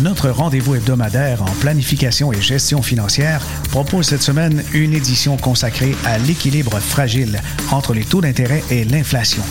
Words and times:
Notre 0.00 0.30
rendez-vous 0.30 0.74
hebdomadaire 0.74 1.42
en 1.42 1.52
planification 1.60 2.32
et 2.32 2.40
gestion 2.40 2.82
financière 2.82 3.44
propose 3.70 4.06
cette 4.06 4.22
semaine 4.22 4.64
une 4.72 4.94
édition 4.94 5.36
consacrée 5.36 5.94
à 6.04 6.18
l'équilibre 6.18 6.80
fragile 6.80 7.40
entre 7.70 7.92
les 7.92 8.04
taux 8.04 8.20
d'intérêt 8.20 8.64
et 8.70 8.84
l'inflation. 8.84 9.42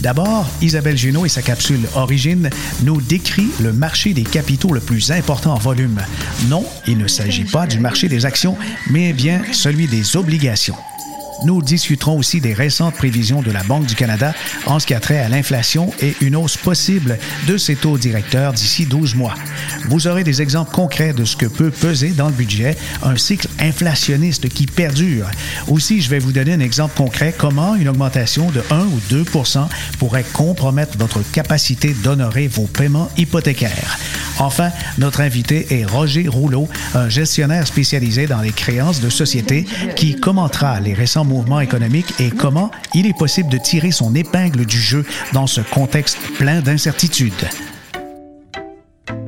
D'abord, 0.00 0.46
Isabelle 0.62 0.96
Junot 0.96 1.26
et 1.26 1.28
sa 1.28 1.42
capsule 1.42 1.88
Origine 1.96 2.48
nous 2.82 3.00
décrit 3.00 3.48
le 3.60 3.72
marché 3.72 4.14
des 4.14 4.22
capitaux 4.22 4.72
le 4.72 4.80
plus 4.80 5.10
important 5.10 5.54
en 5.54 5.58
volume. 5.58 6.00
Non, 6.48 6.64
il 6.86 6.98
ne 6.98 7.08
s'agit 7.08 7.44
pas 7.44 7.66
du 7.66 7.80
marché 7.80 8.08
des 8.08 8.24
actions, 8.24 8.56
mais 8.90 9.12
bien 9.12 9.42
celui 9.52 9.88
des 9.88 10.16
obligations. 10.16 10.76
Nous 11.44 11.62
discuterons 11.62 12.18
aussi 12.18 12.40
des 12.40 12.52
récentes 12.52 12.94
prévisions 12.94 13.42
de 13.42 13.50
la 13.50 13.62
Banque 13.62 13.86
du 13.86 13.94
Canada 13.94 14.34
en 14.66 14.78
ce 14.78 14.86
qui 14.86 14.94
a 14.94 15.00
trait 15.00 15.18
à 15.18 15.28
l'inflation 15.28 15.92
et 16.00 16.14
une 16.20 16.36
hausse 16.36 16.56
possible 16.56 17.18
de 17.46 17.56
ses 17.56 17.76
taux 17.76 17.96
directeurs 17.96 18.52
d'ici 18.52 18.86
12 18.86 19.14
mois. 19.14 19.34
Vous 19.88 20.06
aurez 20.06 20.24
des 20.24 20.42
exemples 20.42 20.72
concrets 20.72 21.12
de 21.12 21.24
ce 21.24 21.36
que 21.36 21.46
peut 21.46 21.70
peser 21.70 22.10
dans 22.10 22.28
le 22.28 22.34
budget 22.34 22.76
un 23.02 23.16
cycle 23.16 23.48
inflationniste 23.60 24.48
qui 24.48 24.66
perdure. 24.66 25.26
Aussi, 25.68 26.00
je 26.00 26.10
vais 26.10 26.18
vous 26.18 26.32
donner 26.32 26.52
un 26.52 26.60
exemple 26.60 26.96
concret 26.96 27.34
comment 27.36 27.74
une 27.76 27.88
augmentation 27.88 28.50
de 28.50 28.62
1 28.70 28.86
ou 28.86 29.00
2% 29.10 29.66
pourrait 29.98 30.24
compromettre 30.32 30.98
votre 30.98 31.22
capacité 31.32 31.94
d'honorer 32.02 32.48
vos 32.48 32.66
paiements 32.66 33.08
hypothécaires. 33.16 33.98
Enfin, 34.38 34.70
notre 34.98 35.20
invité 35.20 35.66
est 35.70 35.84
Roger 35.84 36.28
Rouleau, 36.28 36.68
un 36.94 37.08
gestionnaire 37.08 37.66
spécialisé 37.66 38.26
dans 38.26 38.40
les 38.40 38.52
créances 38.52 39.00
de 39.00 39.08
société 39.08 39.64
qui 39.96 40.14
commentera 40.16 40.80
les 40.80 40.94
récents 40.94 41.24
mouvements 41.24 41.60
économiques 41.60 42.14
et 42.20 42.30
comment 42.30 42.70
il 42.94 43.06
est 43.06 43.16
possible 43.18 43.48
de 43.48 43.58
tirer 43.58 43.90
son 43.90 44.14
épingle 44.14 44.64
du 44.64 44.78
jeu 44.80 45.04
dans 45.32 45.46
ce 45.46 45.60
contexte 45.60 46.18
plein 46.38 46.60
d'incertitudes. 46.60 47.32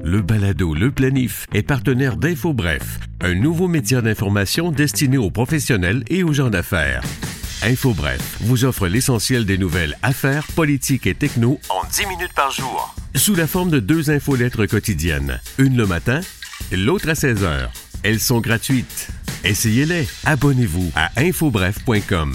Le 0.02 0.22
balado 0.22 0.75
Le 0.75 0.91
Planif 0.91 1.47
est 1.52 1.62
partenaire 1.62 2.17
d'InfoBref, 2.17 3.00
un 3.20 3.34
nouveau 3.34 3.69
média 3.69 4.00
d'information 4.00 4.70
destiné 4.70 5.19
aux 5.19 5.30
professionnels 5.30 6.05
et 6.08 6.22
aux 6.22 6.33
gens 6.33 6.50
d'affaires. 6.50 7.02
InfoBref 7.62 8.39
vous 8.41 8.64
offre 8.64 8.86
l'essentiel 8.86 9.44
des 9.44 9.58
nouvelles 9.58 9.97
affaires, 10.03 10.47
politiques 10.55 11.06
et 11.06 11.14
techno 11.14 11.61
en 11.69 11.86
10 11.86 12.06
minutes 12.06 12.33
par 12.34 12.50
jour. 12.50 12.94
Sous 13.14 13.34
la 13.34 13.47
forme 13.47 13.70
de 13.70 13.80
deux 13.80 14.11
infolettres 14.11 14.67
quotidiennes, 14.67 15.41
une 15.58 15.77
le 15.77 15.86
matin, 15.86 16.20
l'autre 16.72 17.08
à 17.08 17.14
16 17.14 17.44
heures. 17.44 17.70
Elles 18.02 18.20
sont 18.20 18.41
gratuites. 18.41 19.08
Essayez-les. 19.44 20.08
Abonnez-vous 20.25 20.91
à 20.97 21.11
infobref.com. 21.20 22.34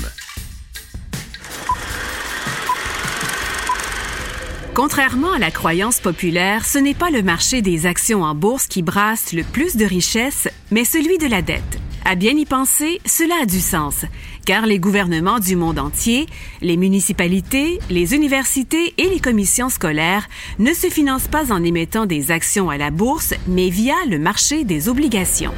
Contrairement 4.76 5.32
à 5.32 5.40
la 5.40 5.52
croyance 5.52 6.02
populaire, 6.02 6.66
ce 6.66 6.78
n'est 6.78 6.94
pas 6.94 7.10
le 7.10 7.24
marché 7.24 7.62
des 7.62 7.86
actions 7.86 8.24
en 8.24 8.36
bourse 8.36 8.68
qui 8.68 8.82
brasse 8.82 9.32
le 9.32 9.44
plus 9.44 9.78
de 9.78 9.86
richesses, 9.86 10.50
mais 10.70 10.84
celui 10.84 11.18
de 11.18 11.28
la 11.28 11.42
dette. 11.42 11.80
À 12.08 12.14
bien 12.14 12.38
y 12.38 12.46
penser, 12.46 13.02
cela 13.04 13.34
a 13.42 13.46
du 13.48 13.60
sens, 13.60 14.06
car 14.46 14.68
les 14.68 14.78
gouvernements 14.78 15.40
du 15.40 15.56
monde 15.56 15.80
entier, 15.80 16.28
les 16.62 16.78
municipalités, 16.78 17.80
les 17.90 18.14
universités 18.14 18.94
et 19.00 19.10
les 19.10 19.20
commissions 19.20 19.70
scolaires 19.70 20.28
ne 20.60 20.72
se 20.72 20.92
financent 20.92 21.28
pas 21.28 21.52
en 21.52 21.64
émettant 21.64 22.06
des 22.06 22.30
actions 22.30 22.70
à 22.70 22.78
la 22.78 22.92
bourse, 22.92 23.34
mais 23.48 23.70
via 23.70 23.96
le 24.08 24.20
marché 24.20 24.66
des 24.66 24.88
obligations. 24.88 25.54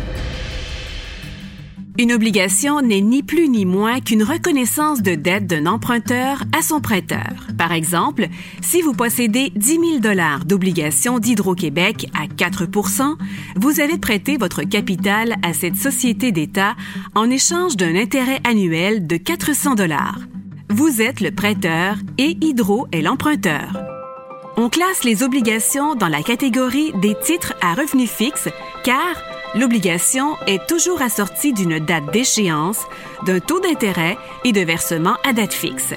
Une 1.99 2.13
obligation 2.13 2.81
n'est 2.81 3.01
ni 3.01 3.23
plus 3.23 3.49
ni 3.49 3.65
moins 3.65 3.99
qu'une 4.01 4.21
reconnaissance 4.21 5.01
de 5.01 5.15
dette 5.15 5.47
d'un 5.47 5.65
emprunteur 5.65 6.43
à 6.55 6.61
son 6.61 6.79
prêteur. 6.79 7.47
Par 7.57 7.71
exemple, 7.71 8.27
si 8.61 8.83
vous 8.83 8.93
possédez 8.93 9.51
10 9.55 9.67
000 9.67 9.99
dollars 9.99 10.45
d'obligations 10.45 11.17
d'Hydro-Québec 11.17 12.07
à 12.13 12.27
4% 12.27 13.15
vous 13.55 13.79
avez 13.79 13.97
prêté 13.97 14.37
votre 14.37 14.61
capital 14.61 15.37
à 15.41 15.53
cette 15.53 15.75
société 15.75 16.31
d'État 16.31 16.75
en 17.15 17.31
échange 17.31 17.75
d'un 17.75 17.95
intérêt 17.95 18.41
annuel 18.43 19.07
de 19.07 19.17
400 19.17 19.73
dollars. 19.73 20.19
Vous 20.69 21.01
êtes 21.01 21.19
le 21.19 21.31
prêteur 21.31 21.95
et 22.19 22.37
Hydro 22.41 22.87
est 22.91 23.01
l'emprunteur. 23.01 23.73
On 24.55 24.69
classe 24.69 25.03
les 25.03 25.23
obligations 25.23 25.95
dans 25.95 26.07
la 26.07 26.21
catégorie 26.21 26.91
des 27.01 27.15
titres 27.23 27.53
à 27.61 27.73
revenus 27.73 28.09
fixes 28.09 28.49
car 28.83 29.15
l'obligation 29.55 30.35
est 30.47 30.67
toujours 30.67 31.01
assortie 31.01 31.53
d'une 31.53 31.79
date 31.79 32.11
d'échéance, 32.11 32.85
d'un 33.25 33.39
taux 33.39 33.59
d'intérêt 33.59 34.17
et 34.43 34.51
de 34.51 34.61
versement 34.61 35.17
à 35.23 35.33
date 35.33 35.53
fixe. 35.53 35.93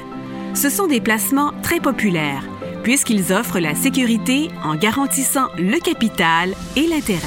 Ce 0.54 0.70
sont 0.70 0.86
des 0.86 1.00
placements 1.00 1.52
très 1.62 1.80
populaires 1.80 2.44
puisqu'ils 2.82 3.32
offrent 3.32 3.60
la 3.60 3.74
sécurité 3.74 4.48
en 4.64 4.74
garantissant 4.74 5.48
le 5.58 5.78
capital 5.78 6.54
et 6.76 6.86
l'intérêt. 6.86 7.20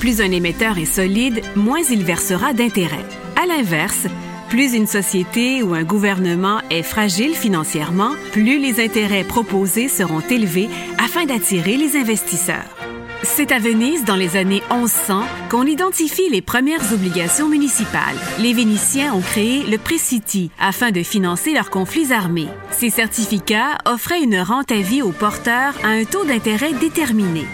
Plus 0.00 0.20
un 0.20 0.30
émetteur 0.30 0.78
est 0.78 0.84
solide, 0.84 1.42
moins 1.56 1.82
il 1.90 2.04
versera 2.04 2.52
d'intérêt. 2.52 3.04
À 3.40 3.46
l'inverse, 3.46 4.06
plus 4.48 4.74
une 4.74 4.86
société 4.86 5.62
ou 5.62 5.74
un 5.74 5.82
gouvernement 5.82 6.60
est 6.70 6.82
fragile 6.82 7.34
financièrement, 7.34 8.12
plus 8.32 8.58
les 8.58 8.84
intérêts 8.84 9.24
proposés 9.24 9.88
seront 9.88 10.20
élevés 10.20 10.68
afin 10.98 11.24
d'attirer 11.24 11.76
les 11.76 11.96
investisseurs. 11.96 12.83
C'est 13.22 13.52
à 13.52 13.58
Venise, 13.58 14.04
dans 14.04 14.16
les 14.16 14.36
années 14.36 14.62
1100, 14.70 15.22
qu'on 15.50 15.64
identifie 15.64 16.28
les 16.30 16.42
premières 16.42 16.92
obligations 16.92 17.48
municipales. 17.48 18.16
Les 18.38 18.52
Vénitiens 18.52 19.14
ont 19.14 19.20
créé 19.20 19.62
le 19.64 19.78
Préciti 19.78 20.50
afin 20.60 20.90
de 20.90 21.02
financer 21.02 21.52
leurs 21.52 21.70
conflits 21.70 22.12
armés. 22.12 22.48
Ces 22.70 22.90
certificats 22.90 23.78
offraient 23.86 24.22
une 24.22 24.38
rente 24.40 24.72
à 24.72 24.80
vie 24.80 25.02
aux 25.02 25.12
porteurs 25.12 25.74
à 25.84 25.88
un 25.88 26.04
taux 26.04 26.24
d'intérêt 26.24 26.72
déterminé. 26.74 27.44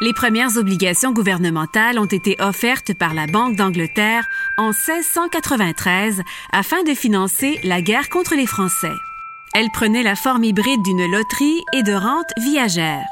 Les 0.00 0.12
premières 0.12 0.58
obligations 0.58 1.12
gouvernementales 1.12 1.98
ont 1.98 2.04
été 2.04 2.36
offertes 2.38 2.92
par 2.92 3.14
la 3.14 3.26
Banque 3.26 3.56
d'Angleterre 3.56 4.26
en 4.58 4.72
1693 4.72 6.22
afin 6.52 6.82
de 6.82 6.92
financer 6.92 7.58
la 7.64 7.80
guerre 7.80 8.10
contre 8.10 8.34
les 8.34 8.46
Français. 8.46 8.92
Elles 9.54 9.70
prenaient 9.72 10.02
la 10.02 10.16
forme 10.16 10.44
hybride 10.44 10.82
d'une 10.82 11.10
loterie 11.10 11.62
et 11.72 11.82
de 11.82 11.94
rente 11.94 12.30
viagère. 12.36 13.06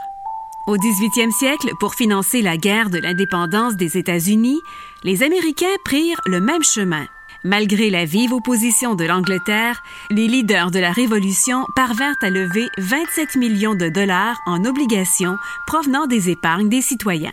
Au 0.67 0.79
18e 0.79 1.31
siècle, 1.31 1.73
pour 1.79 1.95
financer 1.95 2.41
la 2.41 2.57
guerre 2.57 2.89
de 2.89 2.97
l'indépendance 2.97 3.77
des 3.77 3.99
États-Unis, 3.99 4.63
les 5.03 5.23
Américains 5.23 5.67
prirent 5.85 6.23
le 6.25 6.41
même 6.41 6.63
chemin. 6.63 7.07
Malgré 7.45 7.91
la 7.91 8.07
vive 8.07 8.33
opposition 8.33 8.95
de 8.95 9.05
l'Angleterre, 9.05 9.83
les 10.11 10.27
leaders 10.27 10.71
de 10.71 10.79
la 10.79 10.91
Révolution 10.91 11.67
parvinrent 11.77 12.17
à 12.23 12.31
lever 12.31 12.67
27 12.79 13.37
millions 13.37 13.75
de 13.75 13.91
dollars 13.91 14.41
en 14.47 14.65
obligations 14.65 15.37
provenant 15.67 16.07
des 16.07 16.31
épargnes 16.31 16.71
des 16.71 16.81
citoyens. 16.81 17.31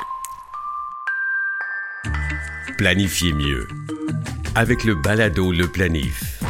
Planifiez 2.77 3.31
mieux 3.31 3.65
avec 4.55 4.83
le 4.83 4.95
balado 4.95 5.53
Le 5.53 5.69
Planif. 5.69 6.40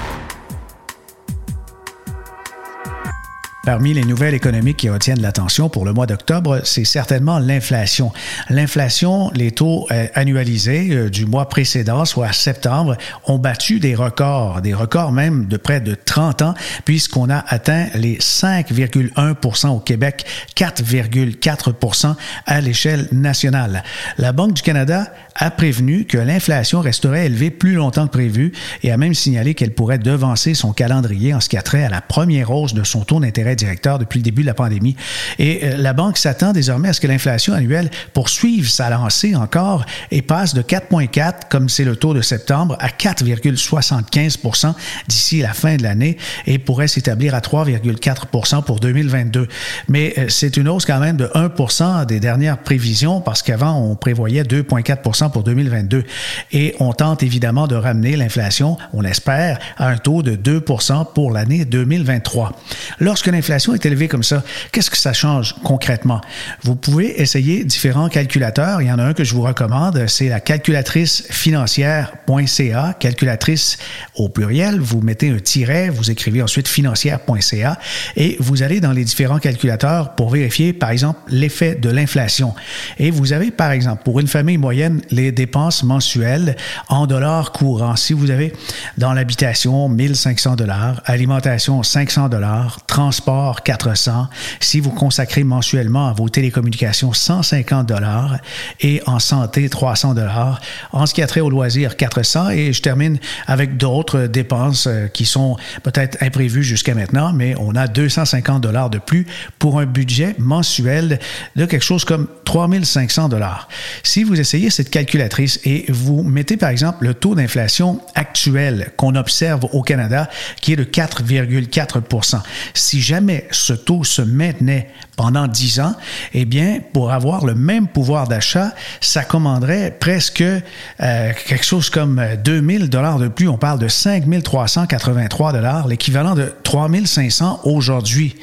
Parmi 3.63 3.93
les 3.93 4.03
nouvelles 4.03 4.33
économiques 4.33 4.77
qui 4.77 4.89
retiennent 4.89 5.21
l'attention 5.21 5.69
pour 5.69 5.85
le 5.85 5.93
mois 5.93 6.07
d'octobre, 6.07 6.61
c'est 6.63 6.83
certainement 6.83 7.37
l'inflation. 7.37 8.11
L'inflation, 8.49 9.29
les 9.35 9.51
taux 9.51 9.85
euh, 9.91 10.07
annualisés 10.15 10.89
euh, 10.89 11.09
du 11.11 11.27
mois 11.27 11.47
précédent, 11.47 12.05
soit 12.05 12.33
septembre, 12.33 12.97
ont 13.25 13.37
battu 13.37 13.79
des 13.79 13.93
records, 13.93 14.61
des 14.61 14.73
records 14.73 15.11
même 15.11 15.45
de 15.45 15.57
près 15.57 15.79
de 15.79 15.93
30 15.93 16.41
ans, 16.41 16.53
puisqu'on 16.85 17.29
a 17.29 17.45
atteint 17.47 17.85
les 17.93 18.17
5,1% 18.17 19.67
au 19.67 19.79
Québec, 19.79 20.25
4,4% 20.55 22.15
à 22.47 22.61
l'échelle 22.61 23.07
nationale. 23.11 23.83
La 24.17 24.31
Banque 24.31 24.53
du 24.53 24.63
Canada 24.63 25.13
a 25.35 25.51
prévenu 25.51 26.05
que 26.05 26.17
l'inflation 26.17 26.81
resterait 26.81 27.25
élevée 27.25 27.51
plus 27.51 27.73
longtemps 27.73 28.07
que 28.07 28.11
prévu 28.11 28.51
et 28.83 28.91
a 28.91 28.97
même 28.97 29.13
signalé 29.13 29.53
qu'elle 29.53 29.73
pourrait 29.73 29.97
devancer 29.97 30.53
son 30.53 30.73
calendrier 30.73 31.33
en 31.33 31.39
ce 31.39 31.49
qui 31.49 31.57
a 31.57 31.61
trait 31.61 31.83
à 31.83 31.89
la 31.89 32.01
première 32.01 32.51
hausse 32.51 32.73
de 32.73 32.83
son 32.83 33.03
taux 33.03 33.19
d'intérêt 33.19 33.55
directeur 33.55 33.99
depuis 33.99 34.19
le 34.19 34.23
début 34.23 34.41
de 34.41 34.47
la 34.47 34.53
pandémie. 34.53 34.95
Et 35.39 35.61
euh, 35.63 35.77
la 35.77 35.93
Banque 35.93 36.17
s'attend 36.17 36.51
désormais 36.51 36.89
à 36.89 36.93
ce 36.93 37.01
que 37.01 37.07
l'inflation 37.07 37.53
annuelle 37.53 37.89
poursuive 38.13 38.69
sa 38.69 38.89
lancée 38.89 39.35
encore 39.35 39.85
et 40.11 40.21
passe 40.21 40.53
de 40.53 40.61
4,4 40.61 41.49
comme 41.49 41.69
c'est 41.69 41.85
le 41.85 41.95
taux 41.95 42.13
de 42.13 42.21
septembre 42.21 42.75
à 42.79 42.87
4,75% 42.89 44.73
d'ici 45.07 45.41
la 45.41 45.53
fin 45.53 45.77
de 45.77 45.83
l'année 45.83 46.17
et 46.45 46.59
pourrait 46.59 46.87
s'établir 46.87 47.35
à 47.35 47.39
3,4% 47.39 48.63
pour 48.63 48.79
2022. 48.79 49.47
Mais 49.87 50.13
euh, 50.17 50.25
c'est 50.29 50.57
une 50.57 50.67
hausse 50.67 50.85
quand 50.85 50.99
même 50.99 51.17
de 51.17 51.27
1% 51.27 52.05
des 52.05 52.19
dernières 52.19 52.57
prévisions 52.57 53.21
parce 53.21 53.41
qu'avant 53.41 53.77
on 53.77 53.95
prévoyait 53.95 54.43
2,4 54.43 55.01
pour 55.29 55.43
2022. 55.43 56.03
Et 56.51 56.75
on 56.79 56.93
tente 56.93 57.23
évidemment 57.23 57.67
de 57.67 57.75
ramener 57.75 58.15
l'inflation, 58.15 58.77
on 58.93 59.03
espère, 59.03 59.59
à 59.77 59.87
un 59.87 59.97
taux 59.97 60.23
de 60.23 60.35
2% 60.35 61.13
pour 61.13 61.31
l'année 61.31 61.65
2023. 61.65 62.59
Lorsque 62.99 63.27
l'inflation 63.27 63.73
est 63.73 63.85
élevée 63.85 64.07
comme 64.07 64.23
ça, 64.23 64.43
qu'est-ce 64.71 64.89
que 64.89 64.97
ça 64.97 65.13
change 65.13 65.55
concrètement? 65.63 66.21
Vous 66.63 66.75
pouvez 66.75 67.21
essayer 67.21 67.63
différents 67.63 68.09
calculateurs. 68.09 68.81
Il 68.81 68.87
y 68.87 68.91
en 68.91 68.99
a 68.99 69.03
un 69.03 69.13
que 69.13 69.23
je 69.23 69.33
vous 69.33 69.41
recommande, 69.41 70.05
c'est 70.07 70.29
la 70.29 70.39
calculatrice 70.39 71.23
financière.ca, 71.29 72.95
calculatrice 72.99 73.77
au 74.15 74.29
pluriel. 74.29 74.79
Vous 74.79 75.01
mettez 75.01 75.29
un 75.29 75.39
tiret, 75.39 75.89
vous 75.89 76.11
écrivez 76.11 76.41
ensuite 76.41 76.67
financière.ca 76.67 77.77
et 78.15 78.37
vous 78.39 78.63
allez 78.63 78.79
dans 78.79 78.91
les 78.91 79.03
différents 79.03 79.39
calculateurs 79.39 80.15
pour 80.15 80.29
vérifier, 80.29 80.73
par 80.73 80.89
exemple, 80.89 81.19
l'effet 81.27 81.75
de 81.75 81.89
l'inflation. 81.89 82.53
Et 82.97 83.11
vous 83.11 83.33
avez, 83.33 83.51
par 83.51 83.71
exemple, 83.71 84.03
pour 84.03 84.19
une 84.19 84.27
famille 84.27 84.57
moyenne, 84.57 85.01
les 85.11 85.31
dépenses 85.31 85.83
mensuelles 85.83 86.55
en 86.87 87.05
dollars 87.05 87.51
courants. 87.51 87.95
Si 87.95 88.13
vous 88.13 88.31
avez 88.31 88.53
dans 88.97 89.13
l'habitation 89.13 89.89
1500 89.89 90.55
dollars, 90.55 91.01
alimentation 91.05 91.83
500 91.83 92.29
dollars, 92.29 92.85
transport 92.87 93.63
400, 93.63 94.27
si 94.59 94.79
vous 94.79 94.91
consacrez 94.91 95.43
mensuellement 95.43 96.07
à 96.07 96.13
vos 96.13 96.29
télécommunications 96.29 97.13
150 97.13 97.87
dollars 97.87 98.37
et 98.79 99.01
en 99.05 99.19
santé 99.19 99.69
300 99.69 100.13
dollars, 100.13 100.61
en 100.91 101.05
ce 101.05 101.13
qui 101.13 101.21
a 101.21 101.27
trait 101.27 101.41
au 101.41 101.49
loisir 101.49 101.97
400 101.97 102.51
et 102.51 102.73
je 102.73 102.81
termine 102.81 103.19
avec 103.47 103.77
d'autres 103.77 104.21
dépenses 104.21 104.87
euh, 104.87 105.07
qui 105.07 105.25
sont 105.25 105.57
peut-être 105.83 106.17
imprévues 106.21 106.63
jusqu'à 106.63 106.95
maintenant, 106.95 107.33
mais 107.33 107.55
on 107.59 107.75
a 107.75 107.87
250 107.87 108.61
dollars 108.61 108.89
de 108.89 108.97
plus 108.97 109.27
pour 109.59 109.79
un 109.79 109.85
budget 109.85 110.35
mensuel 110.37 111.19
de 111.55 111.65
quelque 111.65 111.83
chose 111.83 112.05
comme 112.05 112.27
3500 112.45 113.29
dollars. 113.29 113.67
Si 114.03 114.23
vous 114.23 114.39
essayez 114.39 114.69
cette 114.69 114.89
calculatrice 115.01 115.59
et 115.65 115.85
vous 115.89 116.21
mettez 116.21 116.57
par 116.57 116.69
exemple 116.69 117.05
le 117.05 117.15
taux 117.15 117.33
d'inflation 117.33 117.99
actuel 118.13 118.91
qu'on 118.97 119.15
observe 119.15 119.65
au 119.73 119.81
Canada, 119.81 120.29
qui 120.61 120.73
est 120.73 120.75
de 120.75 120.83
4,4% 120.83 122.41
si 122.75 123.01
jamais 123.01 123.47
ce 123.49 123.73
taux 123.73 124.03
se 124.03 124.21
maintenait 124.21 124.89
pendant 125.21 125.45
10 125.45 125.81
ans, 125.81 125.93
eh 126.33 126.45
bien, 126.45 126.79
pour 126.93 127.11
avoir 127.11 127.45
le 127.45 127.53
même 127.53 127.87
pouvoir 127.87 128.27
d'achat, 128.27 128.73
ça 129.01 129.23
commanderait 129.23 129.95
presque 129.99 130.41
euh, 130.41 131.31
quelque 131.45 131.63
chose 131.63 131.91
comme 131.91 132.19
2000 132.43 132.89
dollars 132.89 133.19
de 133.19 133.27
plus. 133.27 133.47
On 133.47 133.59
parle 133.59 133.77
de 133.77 133.87
5383 133.87 135.53
dollars, 135.53 135.87
l'équivalent 135.87 136.33
de 136.33 136.51
3500 136.63 137.59
aujourd'hui. 137.65 138.35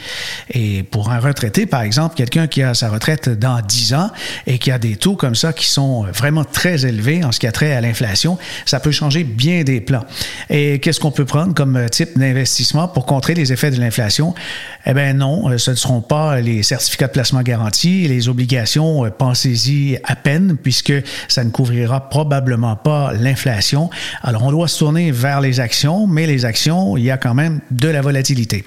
Et 0.51 0.85
pour 0.85 1.11
un 1.11 1.19
retraité, 1.19 1.67
par 1.67 1.83
exemple, 1.83 2.15
quelqu'un 2.15 2.47
qui 2.47 2.63
a 2.63 2.75
sa 2.75 2.91
retraite 2.91 3.29
dans 3.29 3.61
10 3.61 3.95
ans 3.95 4.11
et 4.47 4.59
qui 4.59 4.71
a 4.71 4.79
des 4.79 4.95
taux 4.95 5.17
comme 5.17 5.35
ça 5.35 5.53
qui 5.53 5.67
sont 5.67 6.05
vraiment 6.05 6.45
très 6.45 6.87
élevés 6.87 7.25
en 7.25 7.33
ce 7.33 7.41
qui 7.41 7.49
a 7.49 7.53
trait 7.53 7.73
à 7.73 7.81
l'inflation, 7.81 8.39
ça 8.67 8.79
peut 8.79 8.93
changer 8.93 9.25
bien 9.25 9.65
des 9.65 9.81
plans. 9.81 10.05
Et 10.49 10.79
qu'est-ce 10.79 11.01
qu'on 11.01 11.11
peut 11.11 11.25
prendre 11.25 11.55
comme 11.55 11.91
type 11.91 12.17
d'investissement 12.17 12.87
pour 12.87 13.05
contrer 13.05 13.35
les 13.35 13.53
effets 13.53 13.73
de 13.73 13.81
l'inflation? 13.81 14.33
Eh 14.87 14.95
bien 14.95 15.13
non, 15.13 15.59
ce 15.59 15.73
ne 15.73 15.77
seront 15.77 16.03
pas 16.03 16.41
les 16.41 16.68
certificats 16.69 17.07
de 17.07 17.13
placement 17.13 17.43
garanti, 17.43 18.07
les 18.09 18.29
obligations, 18.29 19.05
euh, 19.05 19.11
pensez-y 19.11 19.99
à 20.05 20.17
peine, 20.17 20.57
puisque 20.63 20.93
ça 21.27 21.43
ne 21.43 21.51
couvrira 21.51 22.09
probablement 22.11 22.77
pas 22.77 23.13
l'inflation. 23.15 23.89
Alors 24.23 24.45
on 24.45 24.51
doit 24.51 24.69
se 24.69 24.79
tourner 24.79 25.11
vers 25.11 25.41
les 25.41 25.61
actions, 25.61 26.07
mais 26.07 26.27
les 26.27 26.45
actions, 26.45 26.97
il 26.97 27.05
y 27.05 27.11
a 27.11 27.17
quand 27.17 27.35
même 27.35 27.61
de 27.71 27.89
la 27.89 28.03
volatilité. 28.03 28.65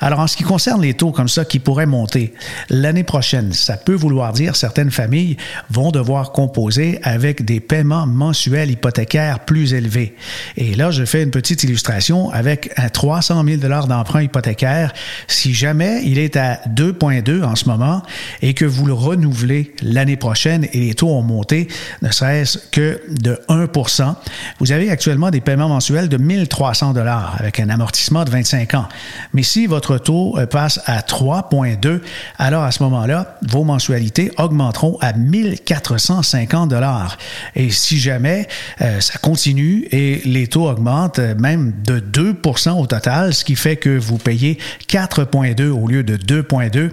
Alors 0.00 0.20
en 0.20 0.26
ce 0.26 0.36
qui 0.36 0.44
concerne 0.44 0.82
les 0.82 0.94
taux 0.94 1.10
comme 1.10 1.28
ça 1.28 1.44
qui 1.44 1.58
pourraient 1.58 1.86
monter, 1.86 2.32
l'année 2.70 3.02
prochaine, 3.02 3.52
ça 3.52 3.76
peut 3.76 3.94
vouloir 3.94 4.32
dire 4.32 4.54
certaines 4.54 4.90
familles 4.90 5.36
vont 5.70 5.90
devoir 5.90 6.32
composer 6.32 7.00
avec 7.02 7.44
des 7.44 7.58
paiements 7.58 8.06
mensuels 8.06 8.70
hypothécaires 8.70 9.40
plus 9.40 9.74
élevés. 9.74 10.14
Et 10.56 10.74
là, 10.74 10.90
je 10.90 11.04
fais 11.04 11.22
une 11.22 11.30
petite 11.30 11.64
illustration 11.64 12.30
avec 12.30 12.70
un 12.76 12.88
300 12.88 13.44
000 13.44 13.86
d'emprunt 13.86 14.22
hypothécaire. 14.22 14.92
Si 15.26 15.54
jamais 15.54 16.02
il 16.04 16.18
est 16.18 16.36
à 16.36 16.60
2,2 16.68 17.21
en 17.44 17.56
ce 17.56 17.68
moment 17.68 18.02
et 18.40 18.54
que 18.54 18.64
vous 18.64 18.86
le 18.86 18.92
renouvelez 18.92 19.74
l'année 19.82 20.16
prochaine 20.16 20.66
et 20.72 20.80
les 20.80 20.94
taux 20.94 21.10
ont 21.10 21.22
monté, 21.22 21.68
ne 22.02 22.10
serait-ce 22.10 22.58
que 22.70 23.00
de 23.08 23.38
1% 23.48 24.14
vous 24.58 24.72
avez 24.72 24.90
actuellement 24.90 25.30
des 25.30 25.40
paiements 25.40 25.68
mensuels 25.68 26.08
de 26.08 26.16
1300 26.16 26.92
dollars 26.92 27.36
avec 27.38 27.60
un 27.60 27.68
amortissement 27.68 28.24
de 28.24 28.30
25 28.30 28.74
ans. 28.74 28.88
Mais 29.32 29.42
si 29.42 29.66
votre 29.66 29.98
taux 29.98 30.38
euh, 30.38 30.46
passe 30.46 30.80
à 30.86 31.00
3,2, 31.00 32.00
alors 32.38 32.64
à 32.64 32.72
ce 32.72 32.82
moment-là, 32.84 33.38
vos 33.42 33.64
mensualités 33.64 34.30
augmenteront 34.38 34.98
à 35.00 35.12
1450 35.12 36.68
dollars. 36.70 37.18
Et 37.54 37.70
si 37.70 37.98
jamais 37.98 38.48
euh, 38.80 39.00
ça 39.00 39.18
continue 39.18 39.86
et 39.90 40.22
les 40.24 40.46
taux 40.46 40.68
augmentent 40.68 41.18
euh, 41.18 41.34
même 41.34 41.72
de 41.84 42.00
2% 42.00 42.80
au 42.80 42.86
total, 42.86 43.34
ce 43.34 43.44
qui 43.44 43.56
fait 43.56 43.76
que 43.76 43.96
vous 43.98 44.18
payez 44.18 44.58
4,2 44.88 45.68
au 45.68 45.86
lieu 45.86 46.02
de 46.02 46.16
2,2, 46.16 46.90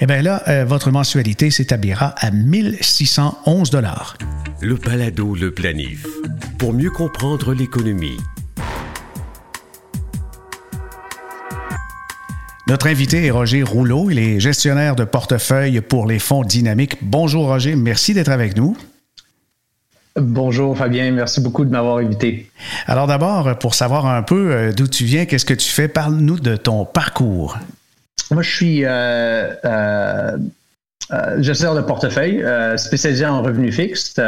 eh 0.00 0.06
bien 0.06 0.22
là, 0.22 0.42
euh, 0.48 0.64
votre 0.64 0.90
mensualité 0.90 1.50
s'établira 1.50 2.14
à 2.18 2.30
1611 2.30 3.70
dollars. 3.70 4.16
Le 4.60 4.76
Palado 4.76 5.34
Le 5.34 5.50
Planif. 5.50 6.06
Pour 6.58 6.72
mieux 6.72 6.90
comprendre 6.90 7.54
l'économie. 7.54 8.16
Notre 12.68 12.88
invité 12.88 13.26
est 13.26 13.30
Roger 13.30 13.62
Rouleau. 13.62 14.10
Il 14.10 14.18
est 14.18 14.40
gestionnaire 14.40 14.96
de 14.96 15.04
portefeuille 15.04 15.80
pour 15.80 16.06
les 16.06 16.18
fonds 16.18 16.42
dynamiques. 16.42 16.98
Bonjour 17.00 17.46
Roger, 17.46 17.76
merci 17.76 18.12
d'être 18.12 18.30
avec 18.30 18.56
nous. 18.56 18.76
Bonjour 20.16 20.76
Fabien, 20.76 21.12
merci 21.12 21.40
beaucoup 21.42 21.64
de 21.64 21.70
m'avoir 21.70 21.98
invité. 21.98 22.50
Alors 22.86 23.06
d'abord, 23.06 23.58
pour 23.58 23.74
savoir 23.74 24.06
un 24.06 24.22
peu 24.22 24.50
euh, 24.50 24.72
d'où 24.72 24.88
tu 24.88 25.04
viens, 25.04 25.26
qu'est-ce 25.26 25.44
que 25.44 25.54
tu 25.54 25.68
fais, 25.68 25.88
parle-nous 25.88 26.40
de 26.40 26.56
ton 26.56 26.86
parcours. 26.86 27.58
Moi, 28.30 28.42
je 28.42 28.50
suis 28.50 28.84
euh, 28.84 29.54
euh, 29.64 30.36
euh, 31.12 31.42
gestionnaire 31.42 31.76
de 31.76 31.86
portefeuille 31.86 32.44
spécialisé 32.76 33.26
en 33.26 33.42
revenus 33.42 33.74
fixes 33.74 34.18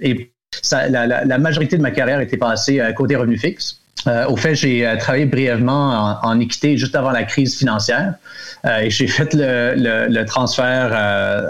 et 0.00 0.30
la, 0.70 1.38
majorité 1.38 1.76
de 1.76 1.82
ma 1.82 1.90
carrière 1.90 2.20
était 2.20 2.36
passée 2.36 2.80
côté 2.96 3.16
revenus 3.16 3.40
fixes. 3.40 3.80
au 4.28 4.36
fait, 4.36 4.54
j'ai 4.54 4.96
travaillé 5.00 5.26
brièvement 5.26 6.18
en, 6.22 6.40
équité 6.40 6.76
juste 6.76 6.94
avant 6.94 7.10
la 7.10 7.24
crise 7.24 7.56
financière 7.56 8.14
et 8.64 8.90
j'ai 8.90 9.08
fait 9.08 9.34
le, 9.34 10.24
transfert 10.24 10.92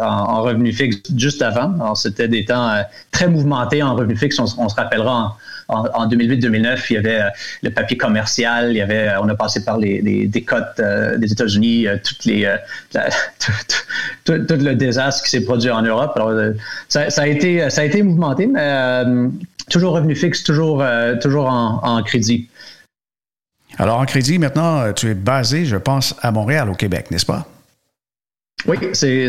en, 0.02 0.42
revenus 0.42 0.76
fixes 0.76 1.02
juste 1.16 1.42
avant. 1.42 1.74
Alors, 1.74 1.96
c'était 1.96 2.28
des 2.28 2.46
temps 2.46 2.82
très 3.10 3.28
mouvementés 3.28 3.82
en 3.82 3.94
revenus 3.94 4.18
fixes. 4.18 4.38
On, 4.38 4.68
se 4.68 4.74
rappellera 4.74 5.12
en, 5.14 5.36
en, 5.68 6.08
2008-2009, 6.08 6.86
il 6.90 6.94
y 6.94 6.96
avait 6.96 7.20
euh, 7.20 7.28
le 7.62 7.70
papier 7.70 7.96
commercial, 7.96 8.70
il 8.70 8.76
y 8.76 8.80
avait, 8.80 9.08
euh, 9.08 9.20
on 9.20 9.28
a 9.28 9.34
passé 9.34 9.64
par 9.64 9.78
les, 9.78 10.00
les 10.00 10.26
des 10.26 10.42
cotes 10.42 10.78
euh, 10.78 11.16
des 11.18 11.32
États-Unis, 11.32 11.86
toutes 12.04 12.24
les, 12.24 12.54
tout, 14.24 14.32
le 14.32 14.74
désastre 14.74 15.24
qui 15.24 15.30
s'est 15.30 15.44
produit 15.44 15.70
en 15.70 15.82
Europe. 15.82 16.12
Alors, 16.16 16.32
ça, 16.88 17.08
a 17.16 17.26
été, 17.26 17.68
ça 17.70 17.80
a 17.80 17.84
été 17.84 18.02
mouvementé, 18.02 18.46
mais 18.46 19.02
toujours 19.70 19.94
revenu 19.94 20.14
fixe, 20.14 20.42
toujours, 20.42 20.84
toujours 21.20 21.46
en, 21.46 22.02
crédit. 22.02 22.48
Alors, 23.78 23.98
en 23.98 24.06
crédit, 24.06 24.38
maintenant, 24.38 24.92
tu 24.92 25.08
es 25.10 25.14
basé, 25.14 25.64
je 25.64 25.76
pense, 25.76 26.14
à 26.22 26.30
Montréal, 26.30 26.70
au 26.70 26.74
Québec, 26.74 27.10
n'est-ce 27.10 27.26
pas? 27.26 27.46
Oui, 28.66 28.76
c'est 28.92 29.28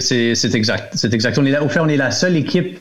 exact. 0.53 0.93
C'est 0.95 1.13
exact. 1.13 1.37
On 1.37 1.45
est 1.45 1.51
là, 1.51 1.63
au 1.63 1.69
fait, 1.69 1.79
on 1.79 1.87
est 1.87 1.97
la 1.97 2.11
seule 2.11 2.35
équipe 2.35 2.79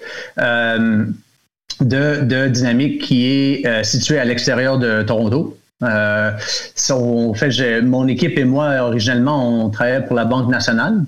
de, 1.80 2.48
dynamique 2.48 3.02
qui 3.02 3.26
est 3.26 3.66
euh, 3.66 3.82
située 3.82 4.18
à 4.18 4.24
l'extérieur 4.24 4.78
de 4.78 5.02
Toronto. 5.02 5.56
Euh, 5.82 6.32
fait, 7.34 7.82
mon 7.82 8.08
équipe 8.08 8.38
et 8.38 8.44
moi, 8.44 8.80
originellement, 8.80 9.64
on 9.64 9.70
travaillait 9.70 10.02
pour 10.02 10.16
la 10.16 10.24
Banque 10.24 10.48
nationale. 10.48 11.04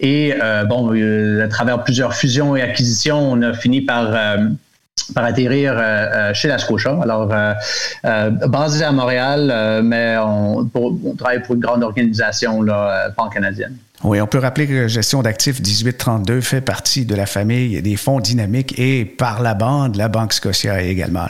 Et 0.00 0.34
euh, 0.42 0.64
bon, 0.64 0.92
à 1.42 1.48
travers 1.48 1.82
plusieurs 1.84 2.14
fusions 2.14 2.56
et 2.56 2.62
acquisitions, 2.62 3.18
on 3.18 3.40
a 3.42 3.54
fini 3.54 3.80
par, 3.80 4.10
par 5.14 5.24
atterrir 5.24 5.80
chez 6.34 6.48
la 6.48 6.58
Scotia. 6.58 6.98
Alors, 7.00 7.32
basé 8.48 8.84
à 8.84 8.92
Montréal, 8.92 9.80
mais 9.84 10.16
on, 10.18 10.68
on, 10.74 11.14
travaille 11.16 11.42
pour 11.42 11.54
une 11.54 11.60
grande 11.60 11.82
organisation 11.82 12.60
là, 12.60 13.10
pan-canadienne. 13.16 13.76
Oui, 14.04 14.20
on 14.20 14.26
peut 14.26 14.38
rappeler 14.38 14.66
que 14.66 14.86
gestion 14.86 15.22
d'actifs 15.22 15.60
1832 15.60 16.42
fait 16.42 16.60
partie 16.60 17.06
de 17.06 17.14
la 17.14 17.24
famille 17.24 17.80
des 17.80 17.96
fonds 17.96 18.20
dynamiques 18.20 18.78
et 18.78 19.06
par 19.06 19.40
la 19.40 19.54
bande, 19.54 19.96
la 19.96 20.08
Banque 20.08 20.34
Scotia 20.34 20.82
également. 20.82 21.26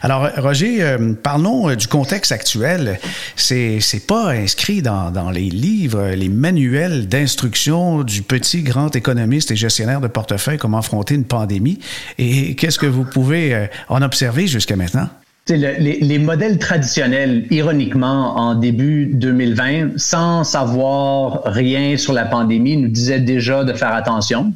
Alors, 0.00 0.28
Roger, 0.36 0.80
euh, 0.80 1.14
parlons 1.20 1.70
euh, 1.70 1.74
du 1.74 1.88
contexte 1.88 2.30
actuel. 2.30 3.00
C'est, 3.34 3.80
c'est 3.80 4.06
pas 4.06 4.30
inscrit 4.30 4.80
dans, 4.80 5.10
dans 5.10 5.30
les 5.30 5.50
livres, 5.50 6.10
les 6.10 6.28
manuels 6.28 7.08
d'instruction 7.08 8.04
du 8.04 8.22
petit 8.22 8.62
grand 8.62 8.94
économiste 8.94 9.50
et 9.50 9.56
gestionnaire 9.56 10.00
de 10.00 10.06
portefeuille 10.06 10.58
comment 10.58 10.78
affronter 10.78 11.16
une 11.16 11.24
pandémie. 11.24 11.80
Et 12.18 12.54
qu'est-ce 12.54 12.78
que 12.78 12.86
vous 12.86 13.04
pouvez 13.04 13.54
euh, 13.54 13.66
en 13.88 14.02
observer 14.02 14.46
jusqu'à 14.46 14.76
maintenant? 14.76 15.08
Les, 15.48 16.18
modèles 16.18 16.58
traditionnels, 16.58 17.46
ironiquement, 17.50 18.36
en 18.36 18.54
début 18.54 19.06
2020, 19.06 19.98
sans 19.98 20.44
savoir 20.44 21.42
rien 21.44 21.96
sur 21.96 22.12
la 22.12 22.24
pandémie, 22.24 22.76
nous 22.76 22.88
disaient 22.88 23.20
déjà 23.20 23.64
de 23.64 23.72
faire 23.72 23.94
attention. 23.94 24.52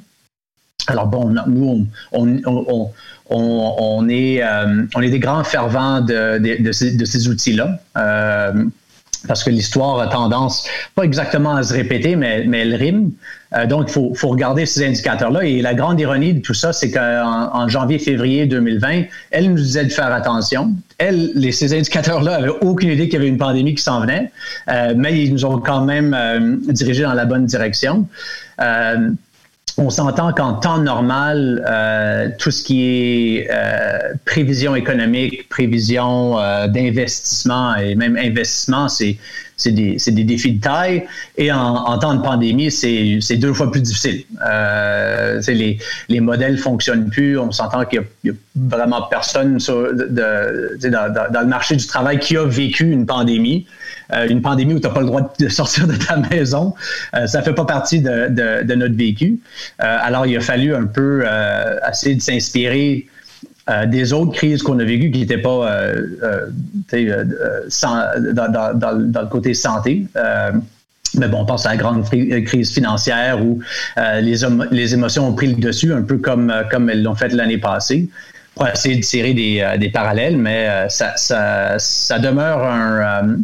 Alors 0.86 1.06
bon, 1.06 1.34
nous, 1.46 1.86
on, 2.12 4.08
est, 4.08 4.42
on 4.94 5.02
est 5.02 5.10
des 5.10 5.18
grands 5.18 5.44
fervents 5.44 6.00
de, 6.00 6.38
de, 6.38 6.72
ces, 6.72 7.28
outils-là 7.28 7.80
parce 9.26 9.42
que 9.42 9.50
l'histoire 9.50 9.98
a 10.00 10.06
tendance, 10.06 10.66
pas 10.94 11.02
exactement 11.02 11.56
à 11.56 11.62
se 11.62 11.74
répéter, 11.74 12.16
mais, 12.16 12.44
mais 12.46 12.60
elle 12.60 12.74
rime. 12.74 13.10
Euh, 13.54 13.66
donc, 13.66 13.86
il 13.88 13.92
faut, 13.92 14.12
faut, 14.14 14.28
regarder 14.28 14.66
ces 14.66 14.86
indicateurs-là. 14.86 15.44
Et 15.44 15.62
la 15.62 15.74
grande 15.74 15.98
ironie 16.00 16.34
de 16.34 16.40
tout 16.40 16.54
ça, 16.54 16.72
c'est 16.72 16.90
qu'en 16.90 17.50
en 17.52 17.68
janvier-février 17.68 18.46
2020, 18.46 19.04
elle 19.30 19.50
nous 19.50 19.56
disait 19.56 19.84
de 19.84 19.92
faire 19.92 20.12
attention. 20.12 20.72
Elle, 20.98 21.32
ces 21.52 21.74
indicateurs-là 21.74 22.36
avaient 22.36 22.48
aucune 22.60 22.90
idée 22.90 23.04
qu'il 23.08 23.14
y 23.14 23.22
avait 23.22 23.28
une 23.28 23.38
pandémie 23.38 23.74
qui 23.74 23.82
s'en 23.82 24.00
venait, 24.00 24.30
euh, 24.68 24.94
mais 24.96 25.22
ils 25.24 25.32
nous 25.32 25.44
ont 25.44 25.58
quand 25.58 25.82
même 25.82 26.14
euh, 26.14 26.56
dirigés 26.68 27.04
dans 27.04 27.14
la 27.14 27.24
bonne 27.24 27.46
direction. 27.46 28.06
On 29.80 29.90
s'entend 29.90 30.32
qu'en 30.32 30.54
temps 30.54 30.78
normal, 30.78 31.64
euh, 31.64 32.30
tout 32.36 32.50
ce 32.50 32.64
qui 32.64 32.82
est 32.82 33.48
euh, 33.48 34.12
prévision 34.24 34.74
économique, 34.74 35.48
prévision 35.48 36.36
euh, 36.40 36.66
d'investissement 36.66 37.76
et 37.76 37.94
même 37.94 38.16
investissement, 38.16 38.88
c'est 38.88 39.18
c'est 39.58 39.72
des, 39.72 39.96
des, 39.96 40.24
défis 40.24 40.52
de 40.52 40.60
taille. 40.60 41.04
Et 41.36 41.52
en, 41.52 41.98
temps 41.98 42.14
de 42.14 42.22
pandémie, 42.22 42.70
c'est 42.70 43.36
deux 43.36 43.52
fois 43.52 43.70
plus 43.70 43.82
difficile. 43.82 44.22
Euh, 44.46 45.42
les, 45.48 45.78
les 46.08 46.20
modèles 46.20 46.58
fonctionnent 46.58 47.10
plus. 47.10 47.38
On 47.38 47.50
s'entend 47.50 47.84
qu'il 47.84 48.02
n'y 48.24 48.30
a, 48.30 48.34
vraiment 48.56 49.02
personne 49.02 49.58
dans, 49.58 51.40
le 51.40 51.46
marché 51.46 51.76
du 51.76 51.86
travail 51.86 52.18
qui 52.20 52.36
a 52.36 52.46
vécu 52.46 52.90
une 52.90 53.04
pandémie. 53.04 53.66
Euh, 54.14 54.26
une 54.28 54.40
pandémie 54.40 54.72
où 54.72 54.80
tu 54.80 54.86
n'as 54.86 54.94
pas 54.94 55.00
le 55.00 55.06
droit 55.06 55.34
de 55.38 55.48
sortir 55.50 55.86
de 55.86 55.96
ta 55.96 56.16
maison. 56.16 56.74
Euh, 57.14 57.26
ça 57.26 57.42
fait 57.42 57.52
pas 57.52 57.66
partie 57.66 58.00
de, 58.00 58.28
de, 58.62 58.74
notre 58.74 58.94
vécu. 58.94 59.40
Alors, 59.78 60.24
il 60.24 60.36
a 60.36 60.40
fallu 60.40 60.72
un 60.72 60.86
peu 60.86 61.24
essayer 61.90 62.14
de 62.14 62.22
s'inspirer 62.22 63.06
des 63.86 64.12
autres 64.12 64.32
crises 64.32 64.62
qu'on 64.62 64.78
a 64.78 64.84
vécues 64.84 65.10
qui 65.10 65.20
n'étaient 65.20 65.38
pas 65.38 65.92
dans, 68.32 68.92
le 68.98 69.28
côté 69.28 69.54
santé. 69.54 70.06
mais 71.14 71.28
bon, 71.28 71.40
on 71.40 71.44
pense 71.44 71.66
à 71.66 71.70
la 71.70 71.76
grande 71.76 72.04
crise 72.44 72.72
financière 72.72 73.44
où 73.44 73.60
les, 73.96 74.94
émotions 74.94 75.28
ont 75.28 75.34
pris 75.34 75.48
le 75.48 75.56
dessus, 75.56 75.92
un 75.92 76.02
peu 76.02 76.18
comme, 76.18 76.52
comme 76.70 76.88
elles 76.90 77.02
l'ont 77.02 77.14
fait 77.14 77.32
l'année 77.32 77.58
passée, 77.58 78.08
pour 78.54 78.66
essayer 78.68 78.96
de 78.96 79.02
tirer 79.02 79.34
des, 79.34 79.90
parallèles, 79.92 80.36
mais 80.36 80.86
ça, 80.88 82.18
demeure 82.18 82.64
un, 82.64 83.36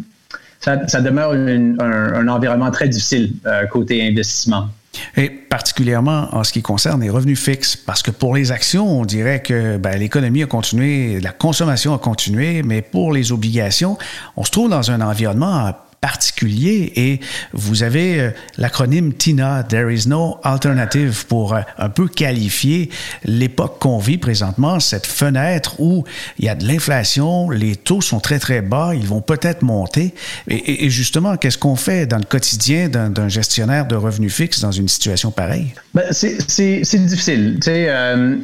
ça, 0.87 1.01
demeure 1.01 1.31
un, 1.31 2.27
environnement 2.27 2.71
très 2.71 2.87
difficile 2.87 3.33
euh, 3.45 3.65
côté 3.67 4.05
investissement. 4.07 4.69
Et 5.17 5.29
particulièrement 5.29 6.27
en 6.31 6.43
ce 6.43 6.51
qui 6.51 6.61
concerne 6.61 7.01
les 7.01 7.09
revenus 7.09 7.39
fixes, 7.39 7.75
parce 7.75 8.01
que 8.01 8.11
pour 8.11 8.35
les 8.35 8.51
actions, 8.51 8.99
on 8.99 9.05
dirait 9.05 9.41
que 9.41 9.77
ben, 9.77 9.97
l'économie 9.97 10.43
a 10.43 10.47
continué, 10.47 11.19
la 11.19 11.31
consommation 11.31 11.93
a 11.93 11.99
continué, 11.99 12.63
mais 12.63 12.81
pour 12.81 13.13
les 13.13 13.31
obligations, 13.31 13.97
on 14.35 14.43
se 14.43 14.51
trouve 14.51 14.69
dans 14.69 14.91
un 14.91 15.01
environnement 15.01 15.73
particulier 16.05 16.93
et 16.97 17.19
vous 17.51 17.81
avez 17.81 18.19
euh, 18.19 18.29
l'acronyme 18.59 19.11
TINA, 19.11 19.63
There 19.63 19.91
is 19.91 20.07
no 20.07 20.37
alternative, 20.43 21.25
pour 21.25 21.55
euh, 21.55 21.61
un 21.79 21.89
peu 21.89 22.07
qualifier 22.07 22.91
l'époque 23.23 23.79
qu'on 23.79 23.97
vit 23.97 24.19
présentement, 24.19 24.79
cette 24.79 25.07
fenêtre 25.07 25.79
où 25.79 26.03
il 26.37 26.45
y 26.45 26.49
a 26.49 26.53
de 26.53 26.63
l'inflation, 26.67 27.49
les 27.49 27.75
taux 27.75 28.01
sont 28.01 28.19
très 28.19 28.37
très 28.37 28.61
bas, 28.61 28.91
ils 28.93 29.07
vont 29.07 29.21
peut-être 29.21 29.63
monter. 29.63 30.13
Et, 30.47 30.91
justement, 30.91 31.37
qu'est-ce 31.37 31.57
qu'on 31.57 31.75
fait 31.75 32.05
dans 32.05 32.19
le 32.19 32.23
quotidien 32.23 32.87
d'un 32.87 33.27
gestionnaire 33.27 33.87
de 33.87 33.95
revenus 33.95 34.31
fixes 34.31 34.59
dans 34.59 34.71
une 34.71 34.87
situation 34.87 35.31
pareille? 35.31 35.73
Ben, 35.95 36.03
c'est 36.11 37.05
difficile. 37.05 37.59
Euh, 37.67 38.35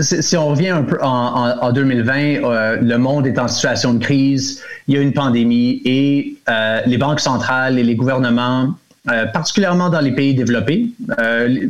si 0.00 0.36
on 0.36 0.48
revient 0.48 0.70
un 0.70 0.82
peu 0.82 0.98
en, 1.02 1.72
2020, 1.72 2.14
euh, 2.16 2.76
le 2.80 2.98
monde 2.98 3.26
est 3.26 3.38
en 3.38 3.48
situation 3.48 3.94
de 3.94 4.02
crise, 4.02 4.62
il 4.88 4.94
y 4.94 4.98
a 4.98 5.02
une 5.02 5.12
pandémie 5.12 5.82
et 5.84 6.36
euh, 6.48 6.80
les 6.86 6.96
banques 6.96 7.20
centrales 7.20 7.78
et 7.78 7.82
les 7.82 7.94
gouvernements, 7.94 8.74
euh, 9.10 9.26
particulièrement 9.26 9.90
dans 9.90 10.00
les 10.00 10.12
pays 10.12 10.34
développés, 10.34 10.88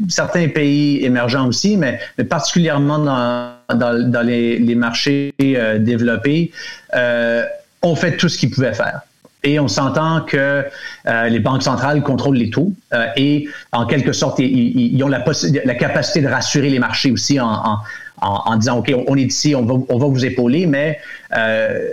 certains 0.08 0.48
pays 0.48 1.04
émergents 1.04 1.48
aussi, 1.48 1.76
mais, 1.76 1.98
particulièrement 2.30 2.98
dans, 2.98 4.26
les, 4.26 4.74
marchés 4.74 5.34
développés, 5.38 6.52
ont 7.82 7.96
fait 7.96 8.16
tout 8.16 8.28
ce 8.28 8.38
qu'ils 8.38 8.50
pouvaient 8.50 8.74
faire. 8.74 9.00
Et 9.44 9.60
on 9.60 9.68
s'entend 9.68 10.22
que 10.22 10.64
les 11.06 11.38
banques 11.38 11.62
centrales 11.62 12.02
contrôlent 12.02 12.36
les 12.36 12.50
taux 12.50 12.72
et 13.16 13.48
en 13.72 13.86
quelque 13.86 14.12
sorte, 14.12 14.40
ils, 14.40 15.02
ont 15.04 15.08
la, 15.08 15.20
capacité 15.74 16.20
de 16.22 16.28
rassurer 16.28 16.70
les 16.70 16.80
marchés 16.80 17.12
aussi 17.12 17.38
en, 17.40 18.56
disant, 18.56 18.78
OK, 18.78 18.92
on 19.06 19.16
est 19.16 19.22
ici, 19.22 19.54
on 19.54 19.64
va, 19.64 20.06
vous 20.06 20.24
épauler, 20.24 20.66
mais 20.66 20.98
euh, 21.36 21.88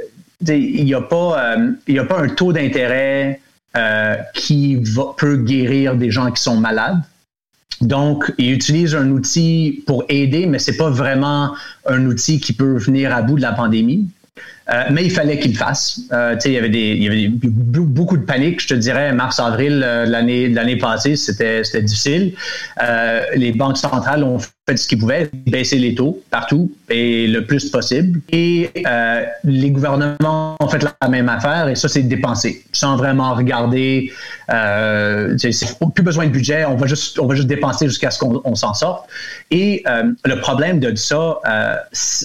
il 0.47 0.83
n'y 0.83 0.93
a, 0.93 1.01
pas, 1.01 1.55
euh, 1.55 1.99
a 1.99 2.03
pas 2.03 2.19
un 2.19 2.29
taux 2.29 2.53
d'intérêt 2.53 3.39
euh, 3.75 4.15
qui 4.33 4.81
peut 5.17 5.37
guérir 5.37 5.95
des 5.95 6.11
gens 6.11 6.31
qui 6.31 6.41
sont 6.41 6.57
malades. 6.57 7.01
Donc, 7.81 8.33
ils 8.37 8.53
utilisent 8.53 8.95
un 8.95 9.09
outil 9.09 9.83
pour 9.85 10.05
aider, 10.07 10.45
mais 10.45 10.59
ce 10.59 10.71
n'est 10.71 10.77
pas 10.77 10.89
vraiment 10.89 11.53
un 11.85 12.05
outil 12.05 12.39
qui 12.39 12.53
peut 12.53 12.77
venir 12.77 13.13
à 13.13 13.21
bout 13.21 13.35
de 13.35 13.41
la 13.41 13.51
pandémie. 13.51 14.07
Euh, 14.69 14.83
mais 14.91 15.03
il 15.03 15.11
fallait 15.11 15.37
qu'il 15.39 15.51
le 15.51 15.57
fasse. 15.57 15.99
Euh, 16.11 16.35
il 16.43 16.51
y 16.51 16.57
avait 16.57 16.69
des, 16.69 16.93
il 16.93 17.03
y 17.03 17.07
avait 17.07 17.29
beaucoup 17.29 18.17
de 18.17 18.23
panique. 18.23 18.61
Je 18.61 18.69
te 18.69 18.73
dirais, 18.73 19.13
mars-avril 19.13 19.83
euh, 19.83 20.05
l'année 20.05 20.77
passée, 20.77 21.15
c'était 21.15 21.61
difficile. 21.83 22.33
Euh, 22.81 23.21
les 23.35 23.51
banques 23.51 23.77
centrales 23.77 24.23
ont 24.23 24.39
fait 24.39 24.77
ce 24.77 24.87
qu'ils 24.87 24.97
pouvaient, 24.97 25.29
baisser 25.45 25.77
les 25.77 25.93
taux 25.93 26.23
partout 26.31 26.71
et 26.89 27.27
le 27.27 27.45
plus 27.45 27.69
possible. 27.69 28.21
Et 28.31 28.71
euh, 28.87 29.23
les 29.43 29.69
gouvernements 29.69 30.55
ont 30.59 30.67
fait 30.67 30.83
la 30.83 31.07
même 31.09 31.29
affaire 31.29 31.67
et 31.67 31.75
ça, 31.75 31.87
c'est 31.87 32.01
dépenser 32.01 32.65
sans 32.71 32.97
vraiment 32.97 33.35
regarder. 33.35 34.11
Plus 34.47 36.03
besoin 36.03 36.25
de 36.25 36.31
budget, 36.31 36.65
on 36.65 36.75
va 36.75 36.87
juste 36.87 37.19
on 37.19 37.25
va 37.25 37.35
juste 37.35 37.47
dépenser 37.47 37.87
jusqu'à 37.87 38.11
ce 38.11 38.19
qu'on 38.19 38.55
s'en 38.55 38.73
sorte. 38.73 39.07
Et 39.49 39.83
le 40.25 40.39
problème 40.39 40.79
de 40.79 40.93
ça 40.95 41.39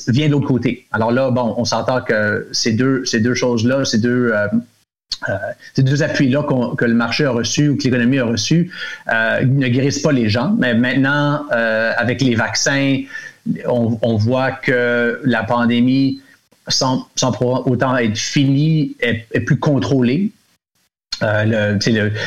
vient 0.09 0.26
de 0.26 0.32
l'autre 0.32 0.49
côté. 0.49 0.87
Alors 0.92 1.12
là, 1.12 1.30
bon, 1.30 1.54
on 1.56 1.64
s'entend 1.64 2.00
que 2.02 2.29
ces 2.52 2.72
deux, 2.72 3.04
ces 3.04 3.20
deux 3.20 3.34
choses-là, 3.34 3.84
ces 3.84 3.99
deux, 3.99 4.32
euh, 4.32 4.46
euh, 5.28 5.34
ces 5.75 5.82
deux 5.82 6.02
appuis-là 6.02 6.44
que 6.76 6.84
le 6.84 6.94
marché 6.94 7.25
a 7.25 7.30
reçus 7.30 7.68
ou 7.68 7.76
que 7.76 7.84
l'économie 7.84 8.18
a 8.18 8.25
reçus 8.25 8.70
euh, 9.12 9.44
ne 9.44 9.68
guérissent 9.68 10.02
pas 10.02 10.12
les 10.12 10.28
gens. 10.28 10.54
Mais 10.58 10.75
maintenant, 10.75 11.46
avec 11.50 12.20
les 12.22 12.34
vaccins, 12.34 13.00
on, 13.66 14.16
voit 14.16 14.52
que 14.52 15.20
la 15.25 15.42
pandémie, 15.42 16.20
sans, 16.68 17.06
sans 17.16 17.37
autant 17.40 17.96
être 17.96 18.18
finie, 18.18 18.96
est, 19.00 19.40
plus 19.40 19.58
contrôlée. 19.58 20.30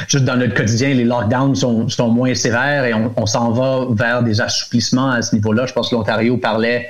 juste 0.08 0.26
dans 0.26 0.38
notre 0.38 0.54
quotidien, 0.54 0.94
les 0.94 1.06
lockdowns 1.06 1.56
sont, 1.56 1.90
sont 1.90 2.10
moins 2.10 2.36
sévères 2.36 2.86
et 2.86 2.94
on, 2.94 3.12
on 3.16 3.26
s'en 3.26 3.52
va 3.52 3.88
vers 3.92 4.22
des 4.22 4.40
assouplissements 4.40 5.12
à 5.12 5.22
ce 5.22 5.36
niveau-là. 5.36 5.66
Je 5.66 5.74
pense 5.74 5.90
que 5.90 5.96
l'Ontario 5.96 6.38
parlait 6.38 6.90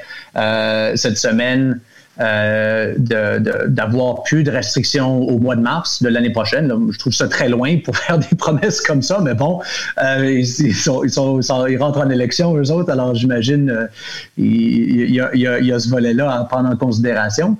cette 0.95 1.17
semaine 1.17 1.79
euh, 2.21 2.93
d'avoir 2.99 4.21
plus 4.21 4.43
de 4.43 4.51
restrictions 4.51 5.19
au 5.19 5.39
mois 5.39 5.55
de 5.55 5.61
mars 5.61 6.03
de 6.03 6.09
l'année 6.09 6.29
prochaine. 6.29 6.71
je 6.91 6.99
trouve 6.99 7.11
ça 7.11 7.27
très 7.27 7.49
loin 7.49 7.77
pour 7.83 7.97
faire 8.03 8.19
des 8.19 8.35
promesses 8.37 8.81
comme 8.81 9.01
ça, 9.01 9.19
mais 9.19 9.33
bon, 9.33 9.61
euh, 10.03 10.29
ils, 10.29 10.75
sont, 10.75 11.03
ils, 11.03 11.09
sont, 11.09 11.41
ils, 11.67 11.77
rentrent 11.77 12.01
en 12.01 12.11
élection, 12.11 12.55
eux 12.55 12.71
autres, 12.71 12.91
alors 12.91 13.15
j'imagine 13.15 13.69
euh, 13.71 13.87
il, 14.37 15.09
y 15.09 15.19
a, 15.19 15.31
il, 15.33 15.41
y 15.41 15.71
a, 15.71 15.79
ce 15.79 15.89
volet-là 15.89 16.31
à 16.31 16.43
prendre 16.43 16.69
en 16.69 16.75
considération. 16.75 17.57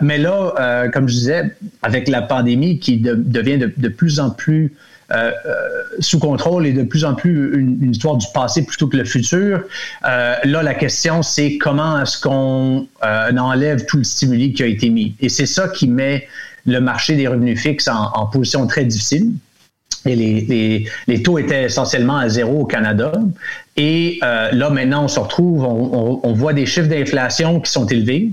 Mais 0.00 0.18
là, 0.18 0.88
comme 0.92 1.08
je 1.08 1.14
disais, 1.14 1.56
avec 1.82 2.08
la 2.08 2.22
pandémie 2.22 2.80
qui 2.80 2.98
devient 2.98 3.58
de, 3.58 3.72
de, 3.76 3.88
plus 3.88 4.18
en 4.18 4.30
plus 4.30 4.74
euh, 5.12 5.30
euh, 5.46 5.82
sous 6.00 6.18
contrôle 6.18 6.66
et 6.66 6.72
de 6.72 6.82
plus 6.82 7.04
en 7.04 7.14
plus 7.14 7.56
une, 7.56 7.92
histoire 7.92 8.16
du 8.16 8.26
passé 8.34 8.64
plutôt 8.64 8.88
que 8.88 8.96
le 8.96 9.04
futur. 9.04 9.62
Euh, 10.04 10.34
là, 10.42 10.64
la 10.64 10.74
question, 10.74 11.22
c'est 11.22 11.58
comment 11.58 12.02
est-ce 12.02 12.20
qu'on 12.20 12.88
enlève 13.02 13.84
tout 13.86 13.98
le 13.98 14.04
stimuli 14.04 14.52
qui 14.52 14.64
a 14.64 14.66
été 14.66 14.90
mis? 14.90 15.14
Et 15.20 15.28
c'est 15.28 15.46
ça 15.46 15.68
qui 15.68 15.86
met 15.86 16.26
le 16.66 16.80
marché 16.80 17.14
des 17.14 17.28
revenus 17.28 17.60
fixes 17.60 17.86
en, 17.86 18.26
position 18.26 18.66
très 18.66 18.84
difficile. 18.84 19.30
Et 20.06 20.86
les, 21.06 21.22
taux 21.22 21.38
étaient 21.38 21.64
essentiellement 21.64 22.16
à 22.16 22.28
zéro 22.28 22.62
au 22.62 22.66
Canada. 22.66 23.12
Et 23.76 24.18
là, 24.20 24.70
maintenant, 24.70 25.04
on 25.04 25.08
se 25.08 25.20
retrouve, 25.20 25.64
on, 25.64 26.20
on 26.20 26.32
voit 26.32 26.52
des 26.52 26.66
chiffres 26.66 26.88
d'inflation 26.88 27.60
qui 27.60 27.70
sont 27.70 27.86
élevés 27.86 28.32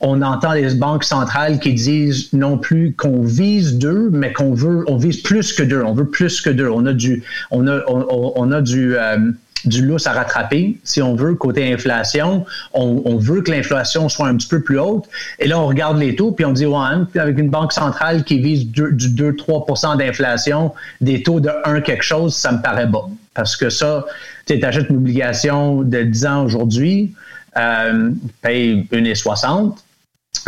on 0.00 0.20
entend 0.22 0.52
les 0.52 0.74
banques 0.74 1.04
centrales 1.04 1.58
qui 1.58 1.72
disent 1.72 2.32
non 2.32 2.58
plus 2.58 2.94
qu'on 2.94 3.22
vise 3.22 3.78
deux, 3.78 4.10
mais 4.10 4.32
qu'on 4.32 4.52
veut, 4.52 4.84
on 4.88 4.96
vise 4.96 5.22
plus 5.22 5.52
que 5.52 5.62
deux. 5.62 5.82
On 5.82 5.94
veut 5.94 6.08
plus 6.08 6.40
que 6.40 6.50
deux. 6.50 6.68
On 6.68 6.84
a 6.86 6.92
du, 6.92 7.22
on 7.50 7.66
a, 7.66 7.80
on, 7.88 8.52
a 8.52 8.60
du, 8.60 8.96
euh, 8.96 9.16
du 9.64 9.84
lousse 9.84 10.06
à 10.06 10.12
rattraper, 10.12 10.78
si 10.84 11.00
on 11.00 11.14
veut, 11.14 11.34
côté 11.34 11.72
inflation. 11.72 12.44
On, 12.74 13.16
veut 13.16 13.40
que 13.40 13.50
l'inflation 13.50 14.08
soit 14.08 14.28
un 14.28 14.36
petit 14.36 14.48
peu 14.48 14.60
plus 14.60 14.78
haute. 14.78 15.06
Et 15.38 15.48
là, 15.48 15.58
on 15.58 15.66
regarde 15.66 15.98
les 15.98 16.14
taux, 16.14 16.32
puis 16.32 16.44
on 16.44 16.52
dit, 16.52 16.66
ouais, 16.66 17.18
avec 17.18 17.38
une 17.38 17.48
banque 17.48 17.72
centrale 17.72 18.22
qui 18.24 18.38
vise 18.38 18.66
du 18.66 18.82
2-3% 18.82 19.96
d'inflation, 19.96 20.74
des 21.00 21.22
taux 21.22 21.40
de 21.40 21.50
1 21.64 21.80
quelque 21.80 22.04
chose, 22.04 22.34
ça 22.34 22.52
me 22.52 22.60
paraît 22.60 22.86
bon. 22.86 23.10
Parce 23.34 23.56
que 23.56 23.70
ça, 23.70 24.04
Tu 24.46 24.62
achètes 24.62 24.90
une 24.90 24.96
obligation 24.96 25.82
de 25.82 26.02
10 26.02 26.26
ans 26.26 26.44
aujourd'hui, 26.44 27.14
euh, 27.56 28.10
paye 28.42 28.86
1,60. 28.92 29.76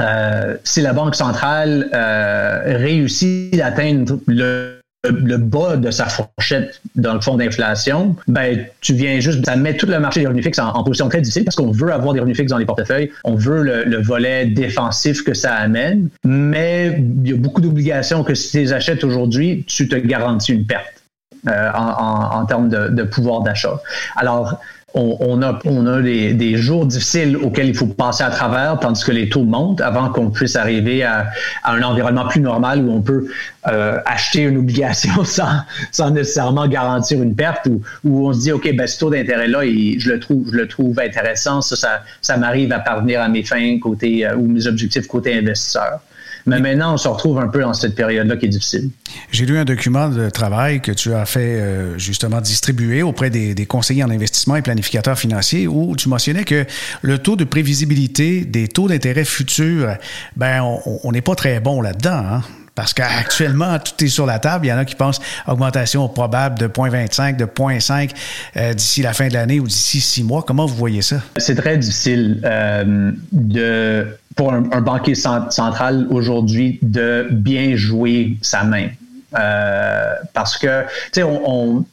Euh, 0.01 0.57
si 0.65 0.81
la 0.81 0.93
Banque 0.93 1.15
centrale 1.15 1.89
euh, 1.93 2.79
réussit 2.79 3.57
d'atteindre 3.57 4.19
le 4.27 4.79
le 5.05 5.37
bas 5.37 5.77
de 5.77 5.91
sa 5.91 6.07
fourchette 6.07 6.81
dans 6.97 7.15
le 7.15 7.21
fond 7.21 7.37
d'inflation, 7.37 8.17
ben 8.27 8.67
tu 8.81 8.95
viens 8.95 9.21
juste, 9.21 9.45
ça 9.45 9.57
met 9.57 9.77
tout 9.77 9.87
le 9.87 9.99
marché 10.01 10.21
des 10.21 10.27
revenus 10.27 10.45
fixes 10.45 10.59
en, 10.59 10.83
position 10.83 11.09
très 11.09 11.21
difficile 11.21 11.45
parce 11.45 11.57
qu'on 11.57 11.71
veut 11.71 11.93
avoir 11.93 12.15
des 12.15 12.21
revenus 12.21 12.37
fixes 12.37 12.51
dans 12.51 12.59
les 12.59 12.67
portefeuilles, 12.67 13.11
on 13.25 13.35
veut 13.35 13.63
le, 13.63 14.03
volet 14.03 14.47
défensif 14.47 15.23
que 15.23 15.35
ça 15.35 15.55
amène, 15.55 16.09
mais 16.25 17.01
il 17.25 17.31
y 17.31 17.33
a 17.33 17.37
beaucoup 17.37 17.61
d'obligations 17.61 18.25
que 18.25 18.35
si 18.35 18.51
tu 18.51 18.59
les 18.59 18.73
achètes 18.73 19.05
aujourd'hui, 19.05 19.65
tu 19.67 19.89
te 19.89 19.97
garantis 19.97 20.53
une 20.53 20.67
perte 20.67 21.03
euh, 21.47 21.71
en, 21.75 22.45
termes 22.47 22.69
de, 22.69 22.89
de 22.89 23.03
pouvoir 23.05 23.43
d'achat. 23.43 23.81
Alors, 24.17 24.61
on, 24.95 25.43
a, 25.43 25.59
on 25.67 25.87
a 25.87 26.01
des, 26.01 26.57
jours 26.57 26.87
difficiles 26.87 27.37
auxquels 27.37 27.69
il 27.69 27.75
faut 27.75 27.87
passer 27.87 28.25
à 28.25 28.31
travers, 28.31 28.79
tandis 28.81 29.05
que 29.05 29.13
les 29.13 29.29
taux 29.29 29.45
montent 29.45 29.81
avant 29.81 30.09
qu'on 30.09 30.31
puisse 30.31 30.57
arriver 30.57 31.03
à, 31.05 31.29
un 31.65 31.83
environnement 31.83 32.27
plus 32.27 32.41
normal 32.41 32.85
où 32.85 32.91
on 32.91 33.03
peut 33.03 33.29
euh, 33.67 33.99
acheter 34.07 34.43
une 34.43 34.57
obligation 34.57 35.25
sans, 35.93 36.11
nécessairement 36.11 36.67
garantir 36.67 37.23
une 37.23 37.35
perte, 37.35 37.67
ou 37.67 37.83
où 38.05 38.29
on 38.29 38.33
se 38.33 38.41
dit, 38.41 38.53
OK, 38.53 38.75
ben, 38.75 38.87
ce 38.87 38.99
taux 38.99 39.11
d'intérêt-là, 39.11 39.61
je 39.65 40.11
le 40.11 40.21
trouve, 40.21 40.49
je 40.51 40.57
le 40.57 40.67
trouve 40.67 40.99
intéressant, 40.99 41.61
ça, 41.61 42.03
ça, 42.23 42.37
m'arrive 42.39 42.73
à 42.73 42.79
parvenir 42.79 43.21
à 43.21 43.29
mes 43.29 43.43
fins 43.43 43.79
côté 43.79 44.27
euh, 44.27 44.37
ou 44.37 44.47
mes 44.47 44.67
objectifs 44.67 45.07
côté 45.07 45.37
investisseur. 45.37 46.01
Mais 46.49 46.61
maintenant, 46.61 46.95
on 46.95 46.97
se 46.97 47.09
retrouve 47.09 47.39
un 47.39 47.49
peu 47.49 47.61
dans 47.61 47.75
cette 47.75 47.95
période-là 47.95 48.37
qui 48.37 48.47
est 48.47 48.51
difficile. 48.51 48.91
J'ai 49.31 49.47
lu 49.47 49.59
un 49.59 49.65
document 49.65 50.09
de 50.09 50.31
travail 50.31 50.81
que 50.81 50.93
tu 50.93 51.15
as 51.15 51.27
fait 51.27 51.61
euh, 51.61 51.99
justement 51.99 52.41
distribuer 52.41 53.03
auprès 53.03 53.31
des, 53.31 53.67
conseillers 53.67 54.05
en 54.05 54.11
investissement 54.11 54.57
et 54.57 54.63
planificateurs 54.63 55.19
financiers 55.19 55.69
où 55.69 55.95
tu 55.95 56.09
mentionnais 56.09 56.45
que 56.45 56.65
le 57.03 57.19
taux 57.19 57.37
de 57.37 57.45
prévisibilité 57.45 58.45
des 58.45 58.67
taux 58.69 58.89
d'intérêt 58.89 59.25
futurs, 59.25 59.97
ben 60.37 60.63
on 61.05 61.13
n'est 61.13 61.21
pas 61.21 61.35
très 61.35 61.61
bon 61.61 61.83
là-dedans. 61.83 62.11
Hein? 62.11 62.43
Parce 62.79 62.95
qu'actuellement, 62.95 63.77
tout 63.81 64.05
est 64.05 64.09
sur 64.09 64.25
la 64.25 64.39
table. 64.39 64.67
Il 64.67 64.69
y 64.69 64.73
en 64.73 64.79
a 64.79 64.85
qui 64.85 64.95
pensent 64.95 65.21
augmentation 65.49 66.09
probable 66.09 66.61
de 66.61 66.69
0,25, 66.69 67.35
de 67.35 67.45
0,5 67.45 68.11
euh, 68.57 68.73
d'ici 68.73 69.03
la 69.03 69.13
fin 69.13 69.27
de 69.27 69.35
l'année 69.35 69.59
ou 69.59 69.67
d'ici 69.67 70.01
six 70.01 70.23
mois. 70.23 70.45
Comment 70.47 70.65
vous 70.65 70.77
voyez 70.77 71.03
ça? 71.03 71.17
C'est 71.39 71.57
très 71.57 71.77
difficile 71.77 72.41
euh, 72.45 73.11
de, 73.33 74.07
pour 74.37 74.53
un, 74.53 74.61
banquier 74.81 75.17
central 75.17 76.07
aujourd'hui 76.11 76.79
de 76.83 77.27
bien 77.33 77.75
jouer 77.75 78.39
sa 78.43 78.63
main. 78.63 78.91
Euh, 79.37 80.15
parce 80.33 80.57
que, 80.57 80.83
tu 80.83 80.89
sais, 81.15 81.23
on, 81.25 81.85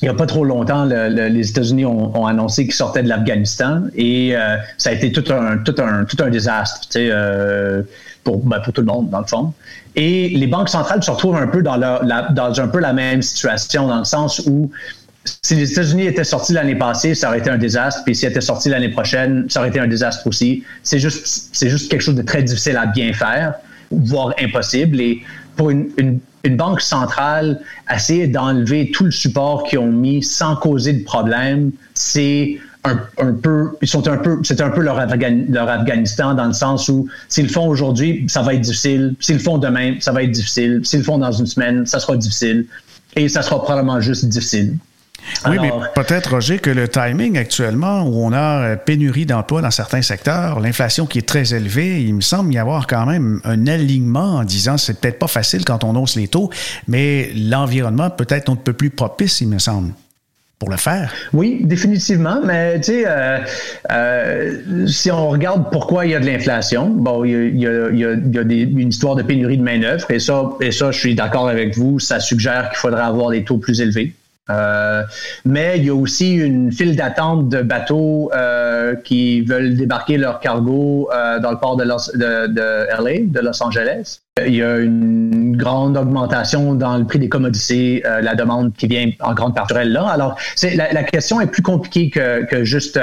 il 0.00 0.04
n'y 0.04 0.08
a 0.08 0.14
pas 0.14 0.26
trop 0.26 0.44
longtemps, 0.44 0.84
les 0.84 1.50
États-Unis 1.50 1.84
ont, 1.84 2.26
annoncé 2.26 2.64
qu'ils 2.64 2.74
sortaient 2.74 3.02
de 3.02 3.08
l'Afghanistan 3.08 3.82
et 3.96 4.34
ça 4.76 4.90
a 4.90 4.92
été 4.92 5.10
tout 5.12 5.24
un, 5.32 5.58
tout 5.58 5.74
un, 5.78 6.04
tout 6.04 6.16
un 6.22 6.30
désastre 6.30 6.80
tu 6.88 7.00
sais, 7.00 7.12
pour, 8.22 8.38
ben, 8.44 8.60
pour 8.60 8.72
tout 8.72 8.82
le 8.82 8.86
monde, 8.86 9.10
dans 9.10 9.20
le 9.20 9.26
fond. 9.26 9.52
Et 9.96 10.28
les 10.28 10.46
banques 10.46 10.68
centrales 10.68 11.02
se 11.02 11.10
retrouvent 11.10 11.36
un 11.36 11.48
peu 11.48 11.62
dans, 11.62 11.78
dans 11.78 12.60
un 12.60 12.68
peu 12.68 12.78
la 12.78 12.92
même 12.92 13.22
situation, 13.22 13.88
dans 13.88 13.98
le 13.98 14.04
sens 14.04 14.40
où 14.46 14.70
si 15.42 15.54
les 15.54 15.72
États-Unis 15.72 16.06
étaient 16.06 16.24
sortis 16.24 16.52
l'année 16.52 16.74
passée, 16.74 17.14
ça 17.14 17.28
aurait 17.28 17.38
été 17.38 17.50
un 17.50 17.58
désastre. 17.58 18.02
Puis 18.04 18.14
s'ils 18.14 18.28
étaient 18.28 18.40
sortis 18.40 18.68
l'année 18.68 18.88
prochaine, 18.88 19.46
ça 19.48 19.60
aurait 19.60 19.68
été 19.68 19.80
un 19.80 19.86
désastre 19.86 20.26
aussi. 20.26 20.62
C'est 20.82 20.98
juste, 20.98 21.50
c'est 21.52 21.68
juste 21.68 21.90
quelque 21.90 22.00
chose 22.00 22.14
de 22.14 22.22
très 22.22 22.42
difficile 22.42 22.76
à 22.76 22.86
bien 22.86 23.12
faire, 23.12 23.54
voire 23.90 24.34
impossible. 24.40 25.00
Et 25.00 25.22
pour 25.56 25.70
une 25.70 26.20
banque 26.44 26.80
centrale, 26.80 27.60
essayer 27.94 28.26
d'enlever 28.26 28.90
tout 28.90 29.04
le 29.04 29.10
support 29.10 29.64
qu'ils 29.64 29.78
ont 29.78 29.92
mis 29.92 30.22
sans 30.22 30.56
causer 30.56 30.92
de 30.92 31.04
problème, 31.04 31.72
c'est 31.94 32.58
un 32.84 32.94
peu 32.94 34.80
leur, 34.80 35.06
leur, 35.48 35.68
Afghanistan 35.68 36.34
dans 36.34 36.46
le 36.46 36.52
sens 36.52 36.88
où 36.88 37.08
s'ils 37.28 37.46
le 37.46 37.50
font 37.50 37.68
aujourd'hui, 37.68 38.24
ça 38.28 38.42
va 38.42 38.54
être 38.54 38.60
difficile. 38.60 39.14
S'ils 39.20 39.36
le 39.36 39.42
font 39.42 39.58
demain, 39.58 39.96
ça 40.00 40.12
va 40.12 40.22
être 40.22 40.30
difficile. 40.30 40.80
S'ils 40.84 41.00
le 41.00 41.04
font 41.04 41.18
dans 41.18 41.32
une 41.32 41.46
semaine, 41.46 41.86
ça 41.86 42.00
sera 42.00 42.16
difficile. 42.16 42.66
Et 43.16 43.28
ça 43.28 43.42
sera 43.42 43.62
probablement 43.62 44.00
juste 44.00 44.26
difficile. 44.26 44.76
Oui, 45.46 45.56
mais 45.60 45.70
peut-être, 45.94 46.30
Roger, 46.30 46.58
que 46.58 46.70
le 46.70 46.88
timing 46.88 47.38
actuellement, 47.38 48.02
où 48.02 48.24
on 48.24 48.32
a 48.32 48.60
euh, 48.60 48.76
pénurie 48.76 49.26
d'emplois 49.26 49.62
dans 49.62 49.70
certains 49.70 50.02
secteurs, 50.02 50.60
l'inflation 50.60 51.06
qui 51.06 51.18
est 51.18 51.28
très 51.28 51.54
élevée, 51.54 52.02
il 52.02 52.14
me 52.14 52.20
semble 52.20 52.52
y 52.52 52.58
avoir 52.58 52.86
quand 52.86 53.06
même 53.06 53.40
un 53.44 53.66
alignement 53.66 54.36
en 54.36 54.44
disant 54.44 54.76
c'est 54.78 55.00
peut-être 55.00 55.18
pas 55.18 55.28
facile 55.28 55.64
quand 55.64 55.84
on 55.84 55.94
hausse 55.96 56.16
les 56.16 56.28
taux, 56.28 56.50
mais 56.86 57.30
l'environnement 57.34 58.10
peut 58.10 58.26
être 58.28 58.50
un 58.50 58.56
peu 58.56 58.72
plus 58.72 58.90
propice, 58.90 59.40
il 59.40 59.48
me 59.48 59.58
semble 59.58 59.92
pour 60.58 60.70
le 60.70 60.76
faire. 60.76 61.12
Oui, 61.32 61.60
définitivement. 61.62 62.40
Mais 62.44 62.80
tu 62.80 62.84
sais, 62.84 63.04
euh, 63.06 63.38
euh, 63.92 64.86
si 64.86 65.10
on 65.10 65.28
regarde 65.28 65.70
pourquoi 65.70 66.04
il 66.04 66.12
y 66.12 66.14
a 66.14 66.20
de 66.20 66.26
l'inflation, 66.26 66.88
bon, 66.88 67.24
il 67.24 67.30
y 67.30 67.66
a, 67.66 67.90
il 67.90 67.98
y 67.98 68.04
a, 68.04 68.12
il 68.14 68.34
y 68.34 68.38
a 68.38 68.44
des, 68.44 68.62
une 68.62 68.88
histoire 68.88 69.14
de 69.14 69.22
pénurie 69.22 69.58
de 69.58 69.62
main 69.62 69.78
d'œuvre 69.78 70.10
et 70.10 70.18
ça, 70.18 70.50
et 70.60 70.72
ça, 70.72 70.90
je 70.90 70.98
suis 70.98 71.14
d'accord 71.14 71.48
avec 71.48 71.76
vous. 71.76 72.00
Ça 72.00 72.18
suggère 72.18 72.70
qu'il 72.70 72.78
faudrait 72.78 73.02
avoir 73.02 73.30
des 73.30 73.44
taux 73.44 73.58
plus 73.58 73.80
élevés. 73.80 74.12
Euh, 74.50 75.02
mais 75.44 75.78
il 75.78 75.84
y 75.84 75.90
a 75.90 75.94
aussi 75.94 76.34
une 76.34 76.72
file 76.72 76.96
d'attente 76.96 77.48
de 77.48 77.60
bateaux 77.60 78.30
euh, 78.34 78.94
qui 78.96 79.42
veulent 79.42 79.74
débarquer 79.74 80.16
leur 80.16 80.40
cargo 80.40 81.10
euh, 81.12 81.38
dans 81.38 81.50
le 81.50 81.58
port 81.58 81.76
de, 81.76 81.84
de, 81.84 83.02
LA, 83.02 83.26
de 83.26 83.40
Los 83.40 83.62
Angeles. 83.62 84.20
Il 84.46 84.54
y 84.54 84.62
a 84.62 84.78
une 84.78 85.56
grande 85.56 85.96
augmentation 85.96 86.74
dans 86.74 86.96
le 86.96 87.04
prix 87.04 87.18
des 87.18 87.28
commodités, 87.28 88.04
la 88.04 88.36
demande 88.36 88.72
qui 88.72 88.86
vient 88.86 89.10
en 89.18 89.34
grande 89.34 89.52
partie 89.52 89.74
là. 89.74 90.06
Alors, 90.06 90.38
la, 90.62 90.92
la, 90.92 91.02
question 91.02 91.40
est 91.40 91.48
plus 91.48 91.62
compliquée 91.62 92.08
que, 92.08 92.44
que 92.44 92.62
juste 92.62 93.00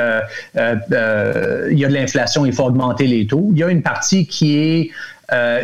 il 0.56 0.58
y 0.58 1.86
a 1.86 1.88
de 1.90 1.94
l'inflation, 1.94 2.46
il 2.46 2.54
faut 2.54 2.64
augmenter 2.64 3.06
les 3.06 3.28
taux. 3.28 3.50
Il 3.52 3.58
y 3.58 3.64
a 3.64 3.70
une 3.70 3.82
partie 3.82 4.28
qui 4.28 4.58
est 4.58 4.92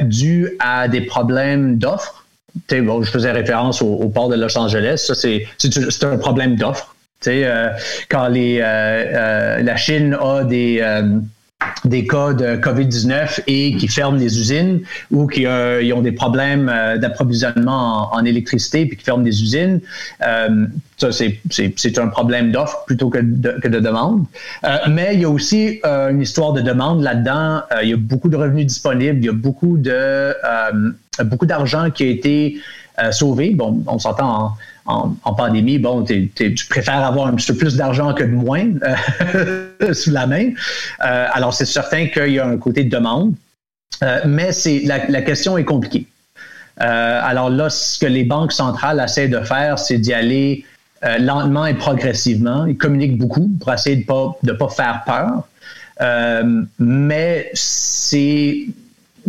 due 0.03 0.57
à 0.59 0.89
des 0.89 1.01
problèmes 1.01 1.77
d'offres 1.77 2.20
je 2.69 3.09
faisais 3.09 3.31
référence 3.31 3.81
au, 3.81 4.09
port 4.09 4.29
de 4.29 4.35
Los 4.35 4.57
Angeles. 4.57 5.03
Ça, 5.07 5.15
c'est 5.15 6.03
un 6.03 6.17
problème 6.17 6.55
d'offre. 6.55 6.95
Euh, 7.27 7.69
quand 8.09 8.27
les, 8.27 8.59
euh, 8.59 8.63
euh, 8.63 9.61
la 9.61 9.77
Chine 9.77 10.17
a 10.19 10.43
des 10.43 10.83
des 11.85 12.05
cas 12.05 12.33
de 12.33 12.57
COVID-19 12.57 13.41
et 13.47 13.75
qui 13.75 13.87
ferment 13.87 14.17
les 14.17 14.39
usines 14.39 14.81
ou 15.09 15.27
qui 15.27 15.45
ont 15.47 16.01
des 16.01 16.11
problèmes 16.11 16.71
d'approvisionnement 16.99 18.13
en, 18.13 18.23
électricité 18.23 18.85
puis 18.85 18.97
qui 18.97 19.03
ferment 19.03 19.23
des 19.23 19.41
usines. 19.41 19.81
ça, 20.19 21.09
c'est 21.11 21.97
un 21.97 22.07
problème 22.07 22.51
d'offre 22.51 22.83
plutôt 22.85 23.09
que 23.09 23.19
de, 23.19 23.59
que 23.61 23.67
de 23.67 23.79
demande. 23.79 24.25
mais 24.89 25.11
il 25.13 25.21
y 25.21 25.25
a 25.25 25.29
aussi 25.29 25.81
une 25.83 26.21
histoire 26.21 26.53
de 26.53 26.61
demande 26.61 27.01
là-dedans. 27.01 27.63
il 27.81 27.89
y 27.89 27.93
a 27.93 27.97
beaucoup 27.97 28.29
de 28.29 28.37
revenus 28.37 28.67
disponibles. 28.67 29.19
Il 29.19 29.25
y 29.25 29.29
a 29.29 29.33
beaucoup 29.33 29.77
de 29.77 30.33
beaucoup 31.23 31.45
d'argent 31.45 31.89
qui 31.91 32.03
a 32.03 32.07
été 32.07 32.61
euh, 32.99 33.11
sauvé. 33.11 33.51
Bon, 33.55 33.83
on 33.87 33.99
s'entend 33.99 34.35
en, 34.35 34.57
pandémie, 34.85 35.77
bon, 35.77 36.03
tu 36.03 36.67
préfères 36.69 37.03
avoir 37.03 37.27
un 37.27 37.35
petit 37.35 37.51
peu 37.51 37.57
plus 37.57 37.75
d'argent 37.75 38.13
que 38.13 38.23
de 38.23 38.31
moins 38.31 38.69
euh, 38.83 39.93
sous 39.93 40.11
la 40.11 40.27
main. 40.27 40.49
Euh, 41.03 41.27
alors, 41.31 41.53
c'est 41.53 41.65
certain 41.65 42.07
qu'il 42.07 42.33
y 42.33 42.39
a 42.39 42.45
un 42.45 42.57
côté 42.57 42.83
de 42.83 42.89
demande, 42.89 43.33
mais 44.25 44.51
c'est 44.51 44.81
la, 44.85 45.21
question 45.21 45.57
est 45.57 45.65
compliquée. 45.65 46.07
alors 46.77 47.49
là, 47.49 47.69
ce 47.69 47.99
que 47.99 48.07
les 48.07 48.23
banques 48.23 48.53
centrales 48.53 49.01
essaient 49.03 49.27
de 49.27 49.41
faire, 49.41 49.77
c'est 49.77 49.97
d'y 49.97 50.13
aller 50.13 50.65
lentement 51.19 51.65
et 51.65 51.73
progressivement. 51.73 52.65
Ils 52.65 52.77
communiquent 52.77 53.17
beaucoup 53.17 53.49
pour 53.59 53.71
essayer 53.73 53.97
de 53.97 54.01
ne 54.01 54.05
pas, 54.05 54.37
de 54.43 54.51
pas 54.53 54.69
faire 54.69 55.03
peur. 55.05 55.47
mais 56.79 57.49
c'est 57.53 58.67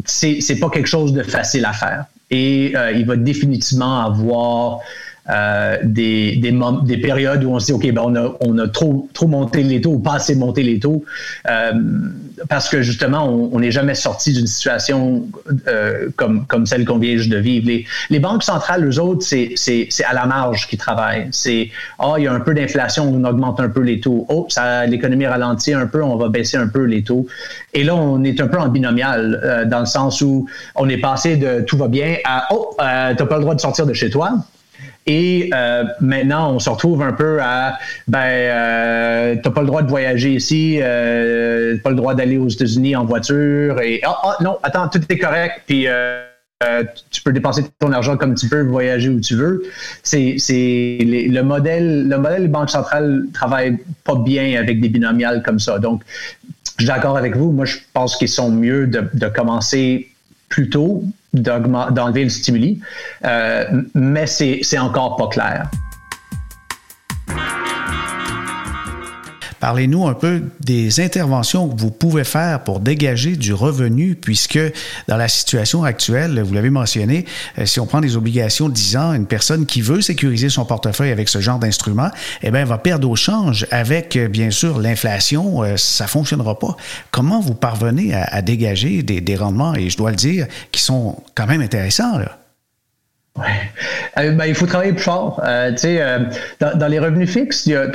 c'est 0.05 0.59
pas 0.59 0.71
quelque 0.71 0.89
chose 0.89 1.13
de 1.13 1.23
facile 1.23 1.65
à 1.65 1.73
faire. 1.73 2.07
Et 2.31 2.73
euh, 2.75 2.93
il 2.93 3.07
va 3.07 3.17
définitivement 3.17 4.01
avoir 4.01 4.81
euh, 5.31 5.79
des, 5.85 6.37
des, 6.37 6.53
des, 6.85 6.97
périodes 6.97 7.45
où 7.45 7.51
on 7.51 7.61
se 7.61 7.67
dit, 7.67 7.73
OK, 7.73 7.89
ben 7.93 8.03
on 8.05 8.17
a, 8.17 8.37
on 8.41 8.59
a 8.59 8.67
trop, 8.67 9.09
trop 9.15 9.29
monté 9.29 9.63
les 9.63 9.81
taux 9.81 9.93
ou 9.93 9.99
pas 10.01 10.15
assez 10.15 10.35
monté 10.35 10.65
les 10.65 10.81
taux, 10.81 11.05
euh, 11.49 11.73
parce 12.49 12.69
que 12.69 12.83
justement, 12.83 13.29
on 13.29 13.61
n'est 13.61 13.71
jamais 13.71 13.95
sorti 13.95 14.33
d'une 14.33 14.49
situation 14.49 15.29
euh, 15.69 16.09
comme, 16.17 16.45
comme 16.47 16.67
celle 16.67 16.85
qu'on 16.85 16.99
vient 16.99 17.17
juste 17.17 17.31
de 17.31 17.37
vivre. 17.37 17.69
Les, 17.69 17.87
les 18.11 18.19
banques 18.19 18.43
centrales, 18.43 18.85
eux 18.85 18.99
autres, 18.99 19.25
c'est 19.25 19.87
à 20.05 20.13
la 20.13 20.27
marge 20.27 20.67
qu'ils 20.67 20.79
travaillent. 20.79 21.29
C'est, 21.31 21.71
ah, 22.01 22.15
il 22.19 22.25
y 22.25 22.27
a 22.27 22.33
un 22.33 22.41
peu 22.41 22.53
d'inflation, 22.53 23.05
on 23.05 23.23
augmente 23.25 23.61
un 23.61 23.69
peu 23.69 23.81
les 23.81 24.01
taux. 24.01 24.27
Oh, 24.29 24.49
l'économie 24.89 25.27
ralentit 25.27 25.73
un 25.73 25.87
peu, 25.87 26.03
on 26.03 26.17
va 26.17 26.31
baisser 26.31 26.57
un 26.57 26.67
peu 26.67 26.83
les 26.83 27.05
taux. 27.05 27.27
Et 27.75 27.85
là, 27.85 27.95
on 27.95 28.25
est 28.25 28.41
un 28.41 28.49
peu 28.49 28.59
en 28.59 28.69
binomial, 28.69 29.41
euh, 29.45 29.65
dans 29.65 29.81
le 29.81 29.87
sens 29.87 30.21
où 30.21 30.47
on 30.75 30.89
est 30.89 30.99
passé 30.99 31.37
de 31.37 31.61
tout 31.61 31.77
va 31.77 31.89
bien 31.89 32.17
à, 32.25 32.49
oh, 32.51 32.75
euh, 32.81 33.15
t'as 33.17 33.27
pas 33.27 33.37
le 33.37 33.43
droit 33.43 33.55
de 33.55 33.61
sortir 33.61 33.87
de 33.87 33.93
chez 33.93 34.11
toi. 34.11 34.35
Et 35.07 35.51
euh, 35.53 35.85
maintenant, 36.01 36.55
on 36.55 36.59
se 36.59 36.71
retrouve 36.71 37.03
un 37.03 37.13
peu 37.13 37.41
à 37.41 37.79
ben, 38.07 38.21
euh, 38.21 39.37
t'as 39.43 39.51
pas 39.51 39.63
le 39.63 39.67
droit 39.67 39.83
de 39.83 39.89
voyager 39.89 40.35
ici, 40.35 40.79
euh, 40.81 41.77
t'as 41.77 41.83
pas 41.83 41.91
le 41.91 41.97
droit 41.97 42.15
d'aller 42.15 42.39
aux 42.39 42.49
États-Unis 42.49 42.95
en 42.95 43.05
voiture. 43.05 43.81
Et 43.81 44.01
ah, 44.05 44.17
ah 44.23 44.37
non, 44.43 44.59
attends, 44.63 44.89
tout 44.89 45.01
est 45.09 45.19
correct. 45.19 45.63
Puis 45.67 45.87
euh, 45.89 46.85
tu 47.11 47.23
peux 47.23 47.33
dépenser 47.33 47.65
ton 47.81 47.93
argent 47.93 48.17
comme 48.17 48.35
tu 48.35 48.47
veux, 48.47 48.63
voyager 48.63 49.09
où 49.09 49.21
tu 49.21 49.35
veux. 49.35 49.65
C'est 50.03 50.37
le 51.01 51.41
modèle, 51.43 52.09
le 52.09 52.19
modèle 52.19 52.43
des 52.43 52.49
banques 52.49 52.71
centrales 52.71 53.25
travaille 53.33 53.79
pas 54.05 54.15
bien 54.15 54.59
avec 54.59 54.81
des 54.81 54.89
binomiales 54.89 55.43
comme 55.43 55.59
ça. 55.59 55.79
Donc, 55.79 56.03
je 56.79 56.85
suis 56.85 56.87
d'accord 56.87 57.17
avec 57.17 57.37
vous. 57.37 57.51
Moi, 57.51 57.65
je 57.65 57.79
pense 57.93 58.17
qu'ils 58.17 58.29
sont 58.29 58.51
mieux 58.51 58.87
de, 58.87 59.05
de 59.13 59.27
commencer 59.27 60.11
plus 60.49 60.71
tôt, 60.71 61.03
d'enlever 61.33 62.25
le 62.25 62.31
stimuli, 62.31 62.81
euh, 63.25 63.65
mais 63.95 64.27
c'est 64.27 64.79
encore 64.79 65.17
pas 65.17 65.29
clair. 65.29 65.71
Parlez-nous 69.63 70.09
un 70.09 70.15
peu 70.15 70.43
des 70.59 70.99
interventions 70.99 71.69
que 71.69 71.81
vous 71.81 71.93
pouvez 71.93 72.25
faire 72.25 72.65
pour 72.65 72.81
dégager 72.81 73.37
du 73.37 73.55
revenu, 73.55 74.17
puisque 74.17 74.59
dans 75.07 75.17
la 75.17 75.29
situation 75.29 75.85
actuelle, 75.85 76.43
vous 76.43 76.53
l'avez 76.53 76.69
mentionné, 76.69 77.27
euh, 77.61 77.65
si 77.65 77.79
on 77.79 77.87
prend 77.87 78.01
des 78.01 78.17
obligations 78.17 78.69
de 78.69 78.75
10 78.75 78.97
ans, 78.97 79.13
une 79.13 79.27
personne 79.27 79.65
qui 79.65 79.81
veut 79.81 80.01
sécuriser 80.01 80.49
son 80.49 80.65
portefeuille 80.65 81.13
avec 81.13 81.29
ce 81.29 81.41
genre 81.41 81.61
d'instrument, 81.61 82.11
eh 82.43 82.51
bien, 82.51 82.65
va 82.65 82.77
perdre 82.77 83.09
au 83.09 83.15
change 83.15 83.69
avec, 83.71 84.17
euh, 84.17 84.27
bien 84.27 84.51
sûr, 84.51 84.81
l'inflation. 84.81 85.63
Euh, 85.63 85.77
ça 85.77 86.09
fonctionnera 86.09 86.59
pas. 86.59 86.77
Comment 87.13 87.39
vous 87.39 87.55
parvenez 87.55 88.15
à, 88.15 88.43
dégager 88.43 89.05
des, 89.05 89.37
rendements, 89.37 89.77
et 89.77 89.91
je 89.91 89.97
dois 89.97 90.11
le 90.11 90.17
dire, 90.17 90.49
qui 90.73 90.83
sont 90.83 91.23
quand 91.37 91.47
même 91.47 91.61
intéressants? 91.61 92.19
Ouais. 93.39 93.45
Euh, 94.19 94.33
ben, 94.33 94.45
il 94.45 94.55
faut 94.55 94.67
travailler 94.67 94.93
plus 94.93 95.05
fort. 95.05 95.41
Euh, 95.45 95.73
euh, 95.85 96.19
dans, 96.61 96.79
dans, 96.79 96.89
les 96.89 96.99
revenus 96.99 97.31
fixes, 97.31 97.65
tu 97.65 97.75
as, 97.75 97.89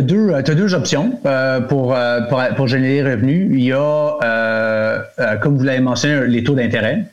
deux, 0.00 0.32
as 0.32 0.42
deux 0.42 0.74
options 0.74 1.20
euh, 1.26 1.60
pour, 1.60 1.94
pour, 2.30 2.42
pour, 2.56 2.66
générer 2.66 3.02
des 3.02 3.10
revenus. 3.12 3.50
Il 3.52 3.64
y 3.64 3.72
a, 3.72 5.38
comme 5.42 5.58
vous 5.58 5.64
l'avez 5.64 5.80
mentionné, 5.80 6.26
les 6.26 6.42
taux 6.42 6.54
d'intérêt. 6.54 7.04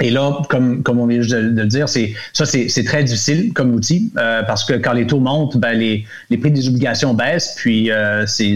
Et 0.00 0.10
là, 0.10 0.42
comme, 0.48 0.82
comme 0.84 1.00
on 1.00 1.06
vient 1.06 1.18
de, 1.18 1.24
de 1.24 1.62
le 1.62 1.66
dire, 1.66 1.88
c'est 1.88 2.14
ça, 2.32 2.44
c'est 2.46 2.84
très 2.84 3.02
difficile 3.02 3.52
comme 3.52 3.74
outil 3.74 4.12
parce 4.14 4.64
que 4.64 4.74
quand 4.74 4.92
les 4.92 5.08
taux 5.08 5.18
montent, 5.18 5.56
ben, 5.56 5.72
les, 5.72 6.04
les 6.30 6.38
prix 6.38 6.52
des 6.52 6.68
obligations 6.68 7.14
baissent, 7.14 7.54
puis 7.56 7.90
euh, 7.90 8.24
c'est 8.26 8.54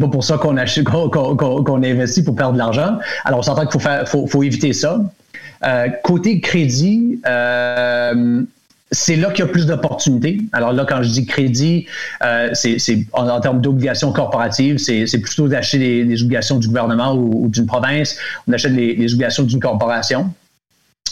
pas 0.00 0.08
pour 0.08 0.24
ça 0.24 0.38
qu'on 0.38 0.56
qu'on 1.10 1.36
qu'on 1.36 1.82
investit 1.82 2.22
pour 2.22 2.36
perdre 2.36 2.54
de 2.54 2.58
l'argent. 2.58 2.96
Alors, 3.26 3.40
on 3.40 3.42
s'entend 3.42 3.62
qu'il 3.62 3.72
faut, 3.72 3.80
faire, 3.80 4.08
faut, 4.08 4.26
faut 4.26 4.42
éviter 4.42 4.72
ça. 4.72 4.98
Euh, 5.66 5.88
côté 6.02 6.40
crédit, 6.40 7.20
euh, 7.26 8.42
c'est 8.90 9.16
là 9.16 9.30
qu'il 9.30 9.44
y 9.44 9.48
a 9.48 9.50
plus 9.50 9.66
d'opportunités. 9.66 10.38
Alors 10.52 10.72
là, 10.72 10.84
quand 10.88 11.02
je 11.02 11.10
dis 11.10 11.26
crédit, 11.26 11.86
euh, 12.22 12.50
c'est 12.52 13.06
en, 13.12 13.40
termes 13.40 13.60
d'obligations 13.60 14.12
corporatives, 14.12 14.78
c'est 14.78 15.18
plutôt 15.18 15.48
d'acheter 15.48 16.04
des, 16.04 16.22
obligations 16.22 16.58
du 16.58 16.68
gouvernement 16.68 17.14
ou, 17.14 17.48
d'une 17.48 17.66
province. 17.66 18.16
On 18.46 18.52
achète 18.52 18.72
les 18.72 19.12
obligations 19.14 19.44
d'une 19.44 19.60
corporation. 19.60 20.32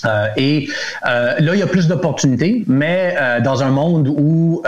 Euh, 0.05 0.27
et 0.37 0.69
euh, 1.07 1.35
là, 1.39 1.55
il 1.55 1.59
y 1.59 1.63
a 1.63 1.67
plus 1.67 1.89
d'opportunités, 1.89 2.65
mais 2.67 3.15
euh, 3.21 3.41
dans 3.41 3.63
un 3.63 3.71
monde 3.71 4.09
où 4.09 4.63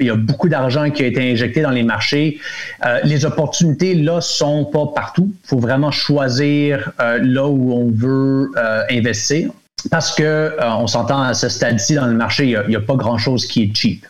il 0.00 0.06
y 0.06 0.10
a 0.10 0.16
beaucoup 0.16 0.48
d'argent 0.48 0.90
qui 0.90 1.02
a 1.02 1.06
été 1.06 1.30
injecté 1.30 1.62
dans 1.62 1.70
les 1.70 1.82
marchés, 1.82 2.38
les 3.04 3.24
opportunités 3.24 3.94
là 3.94 4.20
sont 4.20 4.64
pas 4.64 4.86
partout. 4.94 5.30
Il 5.44 5.48
faut 5.48 5.58
vraiment 5.58 5.90
choisir 5.90 6.92
là 6.98 7.46
où 7.46 7.72
on 7.72 7.90
veut 7.90 8.50
investir, 8.90 9.50
parce 9.90 10.14
que 10.14 10.56
on 10.60 10.86
s'entend 10.86 11.22
à 11.22 11.34
ce 11.34 11.48
stade-ci 11.48 11.94
dans 11.94 12.06
le 12.06 12.14
marché, 12.14 12.44
il 12.44 12.68
n'y 12.68 12.76
a, 12.76 12.80
pas 12.80 12.96
grand-chose 12.96 13.46
qui 13.46 13.64
est 13.64 13.76
cheap. 13.76 14.06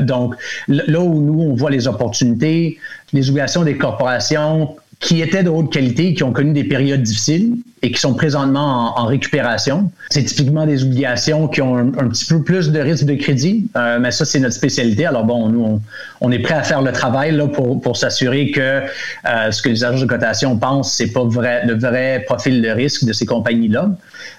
donc 0.00 0.34
là 0.68 1.00
où 1.00 1.20
nous 1.20 1.42
on 1.42 1.54
voit 1.54 1.70
les 1.70 1.88
opportunités, 1.88 2.78
les 3.12 3.28
obligations 3.30 3.62
des 3.62 3.76
corporations 3.76 4.76
qui 5.00 5.22
étaient 5.22 5.44
de 5.44 5.48
haute 5.48 5.72
qualité, 5.72 6.12
qui 6.14 6.24
ont 6.24 6.32
connu 6.32 6.52
des 6.52 6.64
périodes 6.64 7.02
difficiles 7.02 7.52
et 7.82 7.92
qui 7.92 8.00
sont 8.00 8.14
présentement 8.14 8.98
en, 8.98 9.06
récupération. 9.06 9.92
C'est 10.10 10.24
typiquement 10.24 10.66
des 10.66 10.82
obligations 10.82 11.46
qui 11.46 11.62
ont 11.62 11.76
un, 11.76 12.08
petit 12.08 12.24
peu 12.24 12.42
plus 12.42 12.72
de 12.72 12.80
risque 12.80 13.04
de 13.04 13.14
crédit, 13.14 13.68
euh, 13.76 13.98
mais 14.00 14.10
ça, 14.10 14.24
c'est 14.24 14.40
notre 14.40 14.56
spécialité. 14.56 15.06
Alors 15.06 15.24
bon, 15.24 15.48
nous, 15.48 15.80
on, 16.20 16.32
est 16.32 16.40
prêt 16.40 16.54
à 16.54 16.64
faire 16.64 16.82
le 16.82 16.90
travail 16.90 17.30
là, 17.36 17.46
pour, 17.46 17.80
pour 17.80 17.96
s'assurer 17.96 18.50
que 18.50 18.60
euh, 18.60 19.50
ce 19.52 19.62
que 19.62 19.68
les 19.68 19.84
agences 19.84 20.00
de 20.00 20.06
cotation 20.06 20.56
pensent, 20.58 20.92
c'est 20.92 21.12
pas 21.12 21.22
vrai, 21.22 21.64
le 21.64 21.78
vrai 21.78 22.24
profil 22.26 22.60
de 22.60 22.68
risque 22.68 23.04
de 23.04 23.12
ces 23.12 23.26
compagnies-là. 23.26 23.90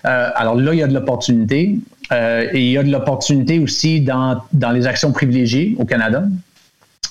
Euh, 0.05 0.29
alors 0.35 0.55
là, 0.55 0.73
il 0.73 0.79
y 0.79 0.83
a 0.83 0.87
de 0.87 0.93
l'opportunité. 0.93 1.79
et 2.11 2.59
il 2.59 2.71
y 2.71 2.77
a 2.77 2.83
de 2.83 2.91
l'opportunité 2.91 3.59
aussi 3.59 4.01
dans, 4.01 4.41
dans 4.51 4.71
les 4.71 4.87
actions 4.87 5.13
privilégiées 5.13 5.75
au 5.79 5.85
Canada. 5.85 6.23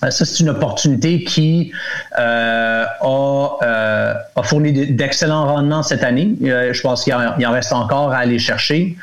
Euh, 0.05 0.11
ça, 0.11 0.25
c'est 0.25 0.41
une 0.41 0.51
opportunité 0.51 1.25
qui 1.25 1.73
euh, 2.19 2.85
a, 2.85 3.59
euh, 3.63 4.15
a, 4.37 4.43
fourni 4.43 4.73
d'excellents 4.73 5.47
rendements 5.47 5.83
cette 5.83 6.05
année. 6.05 6.37
je 6.41 6.81
pense 6.81 7.05
qu'il 7.05 7.15
en, 7.15 7.53
reste 7.53 7.73
encore 7.73 8.13
à 8.13 8.19
aller 8.19 8.39
chercher. 8.39 8.97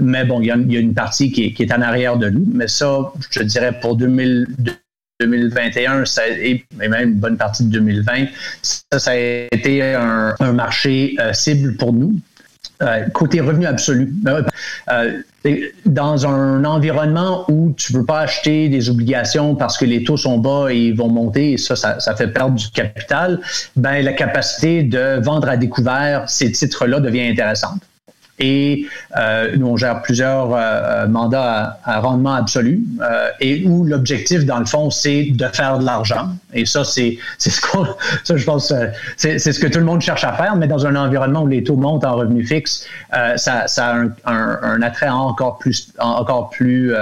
mais 0.00 0.24
bon, 0.24 0.40
il 0.40 0.46
y, 0.46 0.50
a, 0.50 0.80
une 0.80 0.94
partie 0.94 1.30
qui 1.32 1.54
est, 1.58 1.72
en 1.72 1.80
arrière 1.80 2.16
de 2.16 2.28
nous. 2.28 2.44
Mais 2.52 2.68
ça, 2.68 3.12
je 3.30 3.42
dirais 3.42 3.78
pour 3.80 3.96
2021 3.96 6.04
et 6.42 6.64
même 6.76 6.94
une 6.94 7.14
bonne 7.14 7.38
partie 7.38 7.64
de 7.64 7.70
2020, 7.70 8.26
ça, 8.62 8.98
ça 8.98 9.12
a 9.12 9.16
été 9.16 9.94
un 9.94 10.52
marché 10.52 11.16
cible 11.32 11.76
pour 11.76 11.92
nous. 11.92 12.14
Euh, 12.82 13.08
côté 13.08 13.40
revenu 13.40 13.64
absolu. 13.64 14.12
Euh, 14.26 14.42
euh, 14.88 15.20
dans 15.86 16.26
un 16.26 16.64
environnement 16.64 17.44
où 17.48 17.72
tu 17.76 17.94
ne 17.94 17.98
veux 17.98 18.04
pas 18.04 18.20
acheter 18.20 18.68
des 18.68 18.90
obligations 18.90 19.54
parce 19.54 19.78
que 19.78 19.86
les 19.86 20.04
taux 20.04 20.18
sont 20.18 20.38
bas 20.38 20.66
et 20.70 20.76
ils 20.76 20.96
vont 20.96 21.08
monter, 21.08 21.52
et 21.52 21.56
ça, 21.56 21.76
ça, 21.76 22.16
fait 22.16 22.28
perdre 22.28 22.56
du 22.56 22.68
capital, 22.68 23.40
ben, 23.76 24.04
la 24.04 24.12
capacité 24.12 24.82
de 24.82 25.20
vendre 25.22 25.48
à 25.48 25.56
découvert 25.56 26.28
ces 26.28 26.52
titres-là 26.52 27.00
devient 27.00 27.28
intéressante. 27.28 27.80
Et 28.38 28.86
euh, 29.16 29.56
nous, 29.56 29.66
on 29.66 29.76
gère 29.76 30.02
plusieurs 30.02 30.54
euh, 30.54 31.06
mandats 31.06 31.78
à, 31.84 32.00
rendement 32.00 32.34
absolu 32.34 32.84
euh, 33.00 33.30
et 33.40 33.64
où 33.64 33.84
l'objectif, 33.84 34.44
dans 34.44 34.58
le 34.58 34.66
fond, 34.66 34.90
c'est 34.90 35.30
de 35.30 35.46
faire 35.46 35.78
de 35.78 35.86
l'argent. 35.86 36.28
Et 36.52 36.66
ça, 36.66 36.84
c'est 36.84 37.16
ce 37.38 37.60
qu'on, 37.60 37.86
ça, 38.24 38.36
je 38.36 38.44
pense, 38.44 38.72
c'est 39.16 39.38
ce 39.38 39.58
que 39.58 39.66
tout 39.66 39.78
le 39.78 39.84
monde 39.84 40.02
cherche 40.02 40.24
à 40.24 40.34
faire, 40.34 40.56
mais 40.56 40.66
dans 40.66 40.86
un 40.86 40.96
environnement 40.96 41.42
où 41.42 41.46
les 41.46 41.64
taux 41.64 41.76
montent 41.76 42.04
en 42.04 42.16
revenu 42.16 42.44
fixe, 42.44 42.86
ça, 43.36 43.66
ça, 43.68 43.86
a 43.86 43.94
un, 43.94 44.58
un, 44.62 44.82
attrait 44.82 45.08
encore 45.08 45.58
plus, 45.58 45.92
encore 45.98 46.50
plus 46.50 46.94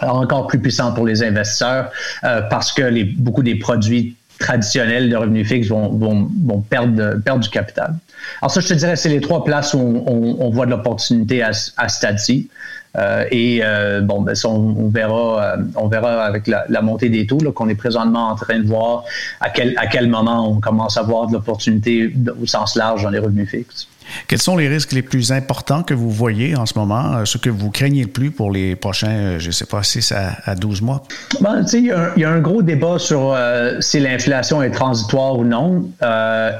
encore 0.00 0.46
plus 0.46 0.60
puissant 0.60 0.92
pour 0.92 1.06
les 1.06 1.24
investisseurs 1.24 1.90
parce 2.22 2.72
que 2.72 2.82
les, 2.82 3.04
beaucoup 3.04 3.42
des 3.42 3.56
produits 3.56 4.16
traditionnels 4.38 5.10
de 5.10 5.16
revenus 5.16 5.48
fixes 5.48 5.68
vont, 5.68 5.88
vont, 5.90 6.28
vont 6.44 6.60
perdre, 6.60 7.20
perdre 7.24 7.42
du 7.42 7.50
capital. 7.50 7.94
Alors 8.40 8.50
ça, 8.50 8.60
je 8.60 8.68
te 8.68 8.74
dirais, 8.74 8.96
c'est 8.96 9.08
les 9.08 9.20
trois 9.20 9.44
places 9.44 9.74
où 9.74 9.78
on, 9.78 10.50
voit 10.50 10.66
de 10.66 10.70
l'opportunité 10.70 11.42
à, 11.42 11.50
à 11.76 11.88
stade-ci. 11.88 12.48
Euh, 12.96 13.24
et 13.30 13.60
euh, 13.62 14.00
bon, 14.00 14.22
ben, 14.22 14.34
on, 14.44 14.88
verra, 14.88 15.42
euh, 15.42 15.56
on 15.76 15.88
verra 15.88 16.24
avec 16.24 16.46
la, 16.46 16.82
montée 16.82 17.10
des 17.10 17.26
taux 17.26 17.38
qu'on 17.52 17.68
est 17.68 17.74
présentement 17.74 18.28
en 18.28 18.34
train 18.34 18.58
de 18.58 18.66
voir 18.66 19.04
à 19.40 19.50
quel, 19.50 19.76
à 19.76 19.86
quel 19.86 20.08
moment 20.08 20.50
on 20.50 20.60
commence 20.60 20.96
à 20.96 21.02
voir 21.02 21.26
de 21.26 21.34
l'opportunité 21.34 22.12
au 22.40 22.46
sens 22.46 22.76
large 22.76 23.02
dans 23.02 23.10
les 23.10 23.18
revenus 23.18 23.48
fixes. 23.48 23.88
Quels 24.26 24.42
sont 24.42 24.56
les 24.56 24.68
risques 24.68 24.92
les 24.92 25.02
plus 25.02 25.32
importants 25.32 25.82
que 25.82 25.94
vous 25.94 26.10
voyez 26.10 26.56
en 26.56 26.66
ce 26.66 26.78
moment, 26.78 27.24
ce 27.24 27.38
que 27.38 27.50
vous 27.50 27.70
craignez 27.70 28.02
le 28.02 28.08
plus 28.08 28.30
pour 28.30 28.50
les 28.50 28.76
prochains, 28.76 29.38
je 29.38 29.48
ne 29.48 29.52
sais 29.52 29.66
pas, 29.66 29.82
6 29.82 30.12
à, 30.44 30.54
12 30.54 30.82
mois? 30.82 31.02
Ben, 31.40 31.64
il 31.72 31.84
y, 32.16 32.24
a 32.24 32.30
un 32.30 32.40
gros 32.40 32.62
débat 32.62 32.98
sur 32.98 33.36
si 33.80 34.00
l'inflation 34.00 34.62
est 34.62 34.70
transitoire 34.70 35.38
ou 35.38 35.44
non. 35.44 35.88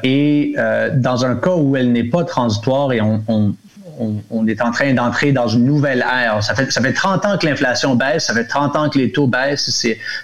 et 0.03 0.55
dans 0.94 1.25
un 1.25 1.37
cas 1.37 1.55
où 1.55 1.77
elle 1.77 1.92
n'est 1.92 2.05
pas 2.09 2.25
transitoire 2.25 2.92
et 2.92 3.01
on, 3.01 3.23
on, 3.29 3.55
est 4.47 4.61
en 4.61 4.71
train 4.71 4.93
d'entrer 4.95 5.33
dans 5.33 5.49
une 5.49 5.65
nouvelle 5.65 6.01
ère. 6.01 6.43
Ça 6.43 6.55
fait, 6.55 6.71
ça 6.71 6.81
fait 6.81 6.93
30 6.93 7.25
ans 7.25 7.39
que 7.39 7.47
l'inflation 7.47 7.95
baisse, 7.95 8.27
ça 8.27 8.35
fait 8.35 8.47
30 8.47 8.77
ans 8.77 8.89
que 8.89 8.99
les 8.99 9.13
taux 9.13 9.27
baissent, 9.27 9.69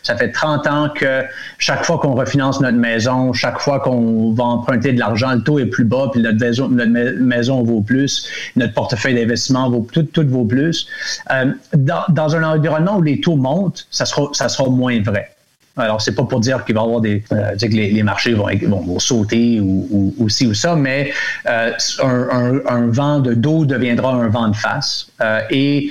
ça 0.03 0.17
fait 0.17 0.31
30 0.31 0.67
ans 0.67 0.89
que 0.95 1.23
chaque 1.59 1.85
fois 1.85 1.99
qu'on 1.99 2.15
refinance 2.15 2.61
notre 2.61 2.79
maison, 2.79 3.33
chaque 3.33 3.59
fois 3.59 3.81
qu'on 3.81 4.33
va 4.33 4.45
emprunter 4.45 4.93
de 4.93 4.99
l'argent, 4.99 5.33
le 5.33 5.43
taux 5.43 5.59
est 5.59 5.67
plus 5.67 5.85
bas, 5.85 6.09
puis 6.13 6.23
notre 6.23 6.39
maison, 6.39 6.69
notre 6.69 7.21
maison 7.21 7.63
vaut 7.63 7.81
plus, 7.81 8.29
notre 8.57 8.75
portefeuille 8.75 9.15
d'investissement 9.15 9.71
vaut 9.71 9.87
tout, 9.93 10.03
tout 10.05 10.27
vaut 10.29 10.45
plus. 10.45 10.87
Euh, 11.31 11.53
dans, 11.75 12.05
dans, 12.09 12.35
un 12.37 12.43
environnement 12.43 12.99
où 12.99 13.03
les 13.03 13.21
taux 13.21 13.37
montent, 13.37 13.87
ça 13.91 14.07
sera, 14.07 14.29
ça 14.33 14.49
sera 14.49 14.69
moins 14.69 15.01
vrai. 15.03 15.34
Alors, 15.77 16.01
c'est 16.01 16.15
pas 16.15 16.25
pour 16.25 16.41
dire 16.41 16.65
qu'il 16.65 16.75
va 16.75 16.83
y 16.83 16.85
avoir 16.85 17.01
des, 17.01 17.25
euh, 17.33 17.57
que 17.61 17.67
les, 17.67 18.03
marchés 18.03 18.35
vont, 18.35 18.47
vont, 18.69 18.99
sauter 18.99 19.61
ou, 19.61 19.89
ou, 19.91 20.15
ou, 20.19 20.29
ci 20.29 20.47
ou 20.47 20.55
ça, 20.55 20.77
mais 20.77 21.13
euh, 21.49 21.73
un, 22.03 22.87
vent 22.89 23.19
de 23.19 23.35
dos 23.35 23.65
deviendra 23.65 24.13
un 24.15 24.29
vent 24.29 24.49
de 24.49 24.57
face. 24.57 25.09
Euh, 25.21 25.41
et 25.51 25.91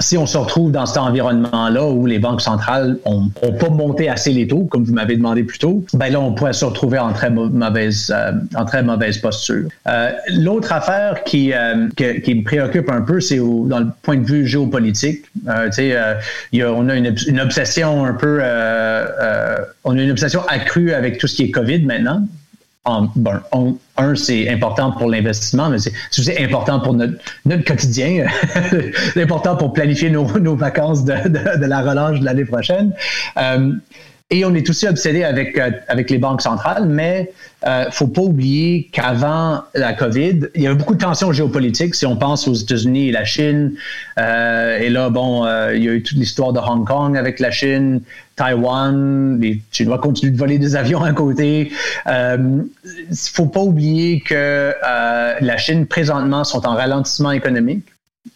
si 0.00 0.16
on 0.16 0.26
se 0.26 0.38
retrouve 0.38 0.72
dans 0.72 0.86
cet 0.86 0.98
environnement-là 0.98 1.86
où 1.86 2.06
les 2.06 2.18
banques 2.18 2.40
centrales 2.40 2.96
ont, 3.04 3.28
pas 3.28 3.68
monté 3.68 4.08
assez 4.08 4.32
les 4.32 4.46
taux, 4.46 4.64
comme 4.64 4.84
vous 4.84 4.94
m'avez 4.94 5.16
demandé 5.16 5.44
plus 5.44 5.58
tôt, 5.58 5.84
ben 5.94 6.10
là, 6.10 6.20
on 6.20 6.32
pourrait 6.32 6.52
se 6.52 6.64
retrouver 6.64 6.98
en 6.98 7.12
très 7.12 7.30
mauvaise, 7.30 8.12
euh, 8.14 8.32
en 8.54 8.64
très 8.64 8.82
mauvaise 8.82 9.18
posture. 9.18 9.68
Euh, 9.86 10.10
l'autre 10.28 10.72
affaire 10.72 11.22
qui, 11.24 11.52
euh, 11.52 11.88
qui, 11.96 12.34
me 12.34 12.42
préoccupe 12.42 12.88
un 12.90 13.02
peu, 13.02 13.20
c'est 13.20 13.38
dans 13.38 13.80
le 13.80 13.88
point 14.02 14.16
de 14.16 14.24
vue 14.24 14.46
géopolitique. 14.46 15.24
y 15.46 16.62
a, 16.62 16.72
on 16.72 16.88
a 16.88 16.94
une, 16.94 17.40
obsession 17.40 18.04
un 18.04 18.12
peu, 18.14 18.39
on 18.40 19.98
a 19.98 20.02
une 20.02 20.10
obsession 20.10 20.42
accrue 20.48 20.92
avec 20.92 21.18
tout 21.18 21.26
ce 21.26 21.36
qui 21.36 21.44
est 21.44 21.50
COVID 21.50 21.84
maintenant. 21.84 22.26
En, 22.86 23.08
bon, 23.14 23.38
en, 23.52 23.76
un, 23.98 24.14
c'est 24.14 24.48
important 24.48 24.92
pour 24.92 25.10
l'investissement, 25.10 25.68
mais 25.68 25.78
c'est 25.78 25.92
aussi 26.18 26.32
important 26.42 26.80
pour 26.80 26.94
notre, 26.94 27.14
quotidien. 27.66 28.26
c'est 29.14 29.22
important 29.22 29.56
pour 29.56 29.74
planifier 29.74 30.08
nos, 30.10 30.24
vacances 30.56 31.04
de, 31.04 31.66
la 31.66 31.80
relâche 31.82 32.20
de 32.20 32.24
l'année 32.24 32.46
prochaine. 32.46 32.94
Euh, 33.36 33.72
et 34.30 34.44
on 34.44 34.54
est 34.54 34.68
aussi 34.70 34.86
obsédé 34.86 35.24
avec, 35.24 35.58
euh, 35.58 35.70
avec 35.88 36.08
les 36.08 36.18
banques 36.18 36.40
centrales, 36.40 36.86
mais 36.86 37.32
euh, 37.66 37.90
faut 37.90 38.06
pas 38.06 38.22
oublier 38.22 38.88
qu'avant 38.92 39.64
la 39.74 39.92
COVID, 39.92 40.48
il 40.54 40.62
y 40.62 40.66
avait 40.66 40.76
beaucoup 40.76 40.94
de 40.94 41.00
tensions 41.00 41.32
géopolitiques. 41.32 41.96
Si 41.96 42.06
on 42.06 42.16
pense 42.16 42.46
aux 42.46 42.54
États-Unis 42.54 43.08
et 43.08 43.12
la 43.12 43.24
Chine, 43.24 43.72
euh, 44.18 44.78
et 44.78 44.88
là, 44.88 45.10
bon, 45.10 45.44
euh, 45.44 45.74
il 45.74 45.84
y 45.84 45.88
a 45.88 45.92
eu 45.92 46.02
toute 46.02 46.16
l'histoire 46.16 46.52
de 46.52 46.60
Hong 46.60 46.86
Kong 46.86 47.16
avec 47.16 47.40
la 47.40 47.50
Chine, 47.50 48.02
Taïwan, 48.36 49.38
les 49.40 49.60
Chinois 49.72 49.98
continuent 49.98 50.32
de 50.32 50.38
voler 50.38 50.58
des 50.58 50.76
avions 50.76 51.02
à 51.02 51.12
côté. 51.12 51.72
Il 52.06 52.10
euh, 52.10 52.62
faut 53.14 53.46
pas 53.46 53.60
oublier 53.60 54.20
que 54.20 54.34
euh, 54.34 55.34
la 55.40 55.56
Chine, 55.58 55.86
présentement, 55.86 56.44
sont 56.44 56.66
en 56.66 56.74
ralentissement 56.74 57.32
économique. 57.32 57.84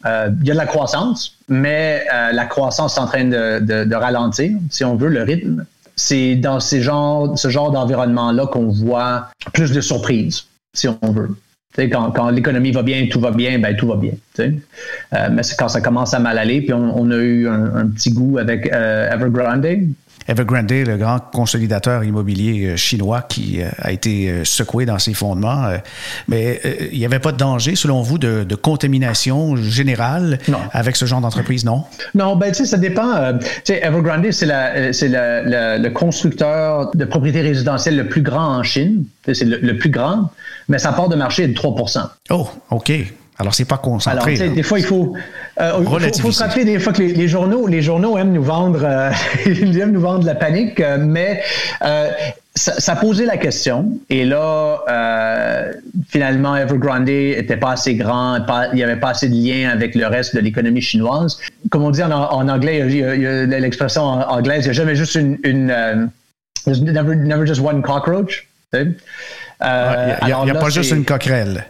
Euh, 0.07 0.30
il 0.42 0.48
y 0.48 0.50
a 0.50 0.54
de 0.54 0.59
la 0.59 0.66
croissance, 0.66 1.38
mais 1.48 2.04
euh, 2.12 2.33
la 2.33 2.46
croissance 2.46 2.96
est 2.96 3.00
en 3.00 3.07
train 3.07 3.24
de, 3.24 3.61
de, 3.61 3.85
de, 3.85 3.94
ralentir, 3.94 4.50
si 4.70 4.85
on 4.85 4.96
veut, 4.96 5.09
le 5.09 5.22
rythme 5.22 5.64
c'est 5.96 6.35
dans 6.37 6.61
ces 6.61 6.83
genres, 6.83 7.38
ce 7.38 7.48
genre 7.48 7.70
d'environnement-là 7.70 8.46
qu'on 8.46 8.68
voit 8.68 9.28
plus 9.52 9.72
de 9.72 9.80
surprises, 9.80 10.46
si 10.74 10.88
on 10.88 11.12
veut. 11.12 11.37
quand, 11.76 12.11
quand 12.12 12.30
l'économie 12.30 12.72
va 12.72 12.83
bien, 12.83 13.07
tout 13.11 13.20
va 13.20 13.30
bien, 13.30 13.59
ben 13.59 13.76
tout 13.76 13.88
va 13.88 13.96
bien. 13.96 14.12
Euh, 14.40 15.28
mais 15.33 15.42
c'est 15.42 15.57
quand 15.57 15.68
ça 15.68 15.80
commence 15.80 16.14
à 16.14 16.18
mal 16.18 16.38
aller, 16.38 16.62
puis 16.62 16.72
on, 16.72 17.11
a 17.11 17.16
eu 17.16 17.48
un, 17.48 17.76
un, 17.76 17.87
petit 17.88 18.11
goût 18.11 18.38
avec 18.38 18.72
euh, 18.72 19.11
Evergrande, 19.11 19.66
Evergrande, 20.26 20.70
le 20.70 20.96
grand 20.96 21.18
consolidateur 21.18 22.02
immobilier 22.04 22.66
euh, 22.66 22.76
chinois 22.76 23.22
qui 23.22 23.60
euh, 23.60 23.68
a 23.78 23.92
été 23.92 24.30
euh, 24.30 24.44
secoué 24.44 24.87
dans 24.87 24.98
ses 24.98 25.14
fondements. 25.14 25.64
Mais 26.28 26.60
il 26.92 26.98
n'y 26.98 27.04
avait 27.04 27.18
pas 27.18 27.32
de 27.32 27.37
danger, 27.37 27.74
selon 27.76 28.02
vous, 28.02 28.18
de, 28.18 28.44
de 28.44 28.54
contamination 28.54 29.56
générale 29.56 30.38
non. 30.48 30.58
avec 30.72 30.96
ce 30.96 31.04
genre 31.04 31.20
d'entreprise, 31.20 31.64
non? 31.64 31.84
Non, 32.14 32.37
ben 32.37 32.48
tu 32.48 32.58
sais, 32.58 32.66
ça 32.66 32.78
dépend. 32.78 33.38
tu 33.38 33.46
sais, 33.64 33.80
Evergrande, 33.82 34.30
c'est 34.30 34.46
le 34.46 35.88
constructeur 35.90 36.90
de 36.94 37.04
propriétés 37.04 37.42
résidentielles 37.42 37.96
le 37.96 38.08
plus 38.08 38.22
grand 38.22 38.58
en 38.58 38.62
Chine. 38.62 39.04
C'est 39.24 39.44
le, 39.44 39.58
le, 39.58 39.76
plus 39.76 39.90
grand, 39.90 40.30
mais 40.68 40.78
sa 40.78 40.92
part 40.92 41.08
de 41.08 41.16
marché 41.16 41.44
est 41.44 41.48
de 41.48 41.54
3% 41.58 42.08
Oh, 42.30 42.48
OK. 42.70 42.92
Alors, 43.38 43.55
c'est 43.55 43.64
pas 43.64 43.79
concentré. 43.79 44.40
Alors, 44.40 44.55
des 44.55 44.62
fois, 44.62 44.79
il 44.79 44.85
faut, 44.85 45.14
euh, 45.61 45.83
faut, 45.83 46.20
faut, 46.20 46.33
se 46.33 46.42
rappeler 46.42 46.64
des 46.64 46.79
fois 46.79 46.92
que 46.92 47.03
les, 47.03 47.12
les, 47.12 47.27
journaux, 47.27 47.66
les 47.66 47.83
journaux 47.83 48.16
aiment 48.16 48.33
nous 48.33 48.44
vendre, 48.44 48.83
euh, 48.85 49.11
ils 49.47 49.79
aiment 49.79 49.92
nous 49.92 50.01
vendre 50.01 50.25
la 50.25 50.37
panique, 50.37 50.79
euh, 50.79 50.99
mais 51.01 51.42
ça, 52.55 52.79
ça, 52.79 52.94
posait 52.94 53.27
la 53.27 53.37
question. 53.37 53.99
Et 54.09 54.25
là, 54.25 54.81
finalement, 56.09 56.55
Evergrande 56.55 57.09
était 57.09 57.57
pas 57.57 57.73
assez 57.73 57.97
grand, 57.97 58.40
pas, 58.47 58.68
il 58.73 58.77
n'y 58.77 58.85
avait 58.85 59.01
pas 59.01 59.11
assez 59.11 59.29
de 59.29 59.35
lien 59.35 59.70
avec 59.70 59.97
le 59.97 60.07
reste 60.07 60.37
de 60.37 60.40
l'économie 60.40 60.81
chinoise. 60.81 61.40
Comme 61.70 61.83
on 61.83 61.90
dit 61.90 62.05
en, 62.05 62.12
en 62.12 62.49
anglais, 62.49 62.85
il 62.88 63.51
l'expression 63.59 64.03
anglaise, 64.03 64.61
il 64.61 64.68
n'y 64.68 64.70
a 64.70 64.75
jamais 64.75 64.94
juste 64.94 65.16
une, 65.16 65.38
une 65.42 66.09
never, 66.66 67.16
never 67.16 67.44
just 67.44 67.61
one 67.61 67.83
cockroach. 67.83 68.47
Il 68.73 68.81
n'y 68.81 68.94
a, 69.61 70.29
y 70.29 70.33
a, 70.33 70.38
a 70.38 70.55
pas 70.55 70.68
juste 70.68 70.92
une 70.92 71.05
coquerelle. 71.05 71.66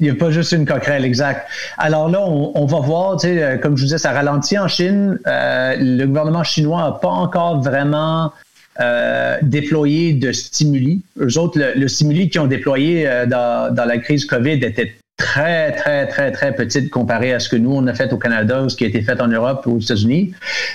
Il 0.00 0.04
n'y 0.04 0.10
a 0.10 0.14
pas 0.14 0.30
juste 0.30 0.52
une 0.52 0.66
coquerelle, 0.66 1.04
exact. 1.04 1.48
Alors 1.76 2.08
là, 2.08 2.20
on, 2.22 2.52
on 2.54 2.66
va 2.66 2.80
voir, 2.80 3.16
tu 3.16 3.28
sais, 3.28 3.42
euh, 3.42 3.58
comme 3.58 3.76
je 3.76 3.82
vous 3.82 3.86
disais, 3.86 3.98
ça 3.98 4.12
ralentit 4.12 4.58
en 4.58 4.68
Chine. 4.68 5.18
Euh, 5.26 5.76
le 5.78 6.04
gouvernement 6.06 6.44
chinois 6.44 6.82
n'a 6.82 6.92
pas 6.92 7.08
encore 7.08 7.62
vraiment 7.62 8.32
euh, 8.80 9.38
déployé 9.42 10.12
de 10.12 10.30
stimuli. 10.30 11.02
Eux 11.20 11.36
autres, 11.36 11.58
le, 11.58 11.72
le 11.74 11.88
stimuli 11.88 12.30
qu'ils 12.30 12.40
ont 12.40 12.46
déployé 12.46 13.08
euh, 13.08 13.26
dans, 13.26 13.74
dans, 13.74 13.84
la 13.84 13.98
crise 13.98 14.24
COVID 14.24 14.64
était 14.64 14.94
très, 15.16 15.72
très, 15.72 16.06
très, 16.06 16.30
très 16.30 16.54
petite 16.54 16.88
comparé 16.88 17.32
à 17.32 17.40
ce 17.40 17.48
que 17.48 17.56
nous, 17.56 17.72
on 17.72 17.88
a 17.88 17.94
fait 17.94 18.12
au 18.12 18.18
Canada 18.18 18.62
ou 18.62 18.68
ce 18.68 18.76
qui 18.76 18.84
a 18.84 18.86
été 18.86 19.02
fait 19.02 19.20
en 19.20 19.26
Europe 19.26 19.66
ou 19.66 19.78
aux 19.78 19.80
États-Unis. 19.80 20.32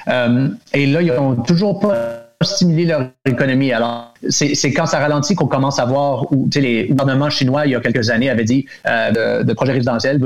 Euh, 0.10 0.50
et 0.74 0.86
là, 0.86 1.02
ils 1.02 1.14
n'ont 1.14 1.36
toujours 1.36 1.80
pas 1.80 2.26
stimuler 2.42 2.86
leur 2.86 3.08
économie. 3.26 3.72
Alors, 3.72 4.13
c'est 4.30 4.74
quand 4.74 4.86
ça 4.86 5.00
ralentit 5.00 5.36
qu'on 5.36 5.48
commence 5.48 5.80
à 5.80 5.86
voir 5.86 6.32
où 6.32 6.50
les 6.56 6.88
gouvernements 6.88 7.30
chinois, 7.30 7.66
il 7.66 7.72
y 7.72 7.76
a 7.76 7.80
quelques 7.80 8.10
années, 8.10 8.30
avaient 8.30 8.44
dit 8.44 8.66
euh, 8.88 9.40
de, 9.42 9.44
de, 9.44 9.54
projets 9.54 9.74
résidentiels, 9.74 10.20
de 10.20 10.26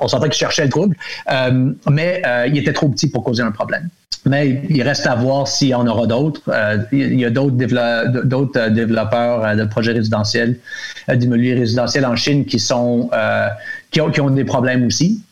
on 0.00 0.08
sentait 0.08 0.28
qu'ils 0.28 0.38
cherchaient 0.38 0.64
le 0.64 0.70
trouble, 0.70 0.96
euh, 1.30 1.72
mais 1.90 2.22
euh, 2.26 2.46
il 2.48 2.58
était 2.58 2.72
trop 2.72 2.88
petit 2.88 3.08
pour 3.08 3.24
causer 3.24 3.42
un 3.42 3.50
problème. 3.50 3.88
Mais 4.24 4.62
il 4.70 4.82
reste 4.82 5.06
à 5.06 5.16
voir 5.16 5.48
s'il 5.48 5.68
y 5.68 5.74
en 5.74 5.86
aura 5.86 6.06
d'autres. 6.06 6.42
Euh, 6.48 6.78
il 6.92 7.18
y 7.18 7.24
a 7.24 7.30
d'autres 7.30 7.56
d'autres 8.24 8.68
développeurs 8.68 9.56
de 9.56 9.64
projets 9.64 9.92
résidentiels, 9.92 10.58
d'immobilier 11.12 11.54
résidentiel 11.54 12.06
en 12.06 12.14
Chine 12.14 12.44
qui 12.44 12.60
sont 12.60 13.10
qui 13.90 14.00
ont, 14.00 14.10
qui 14.10 14.20
ont 14.20 14.30
des 14.30 14.44
problèmes 14.44 14.86
aussi. 14.86 15.22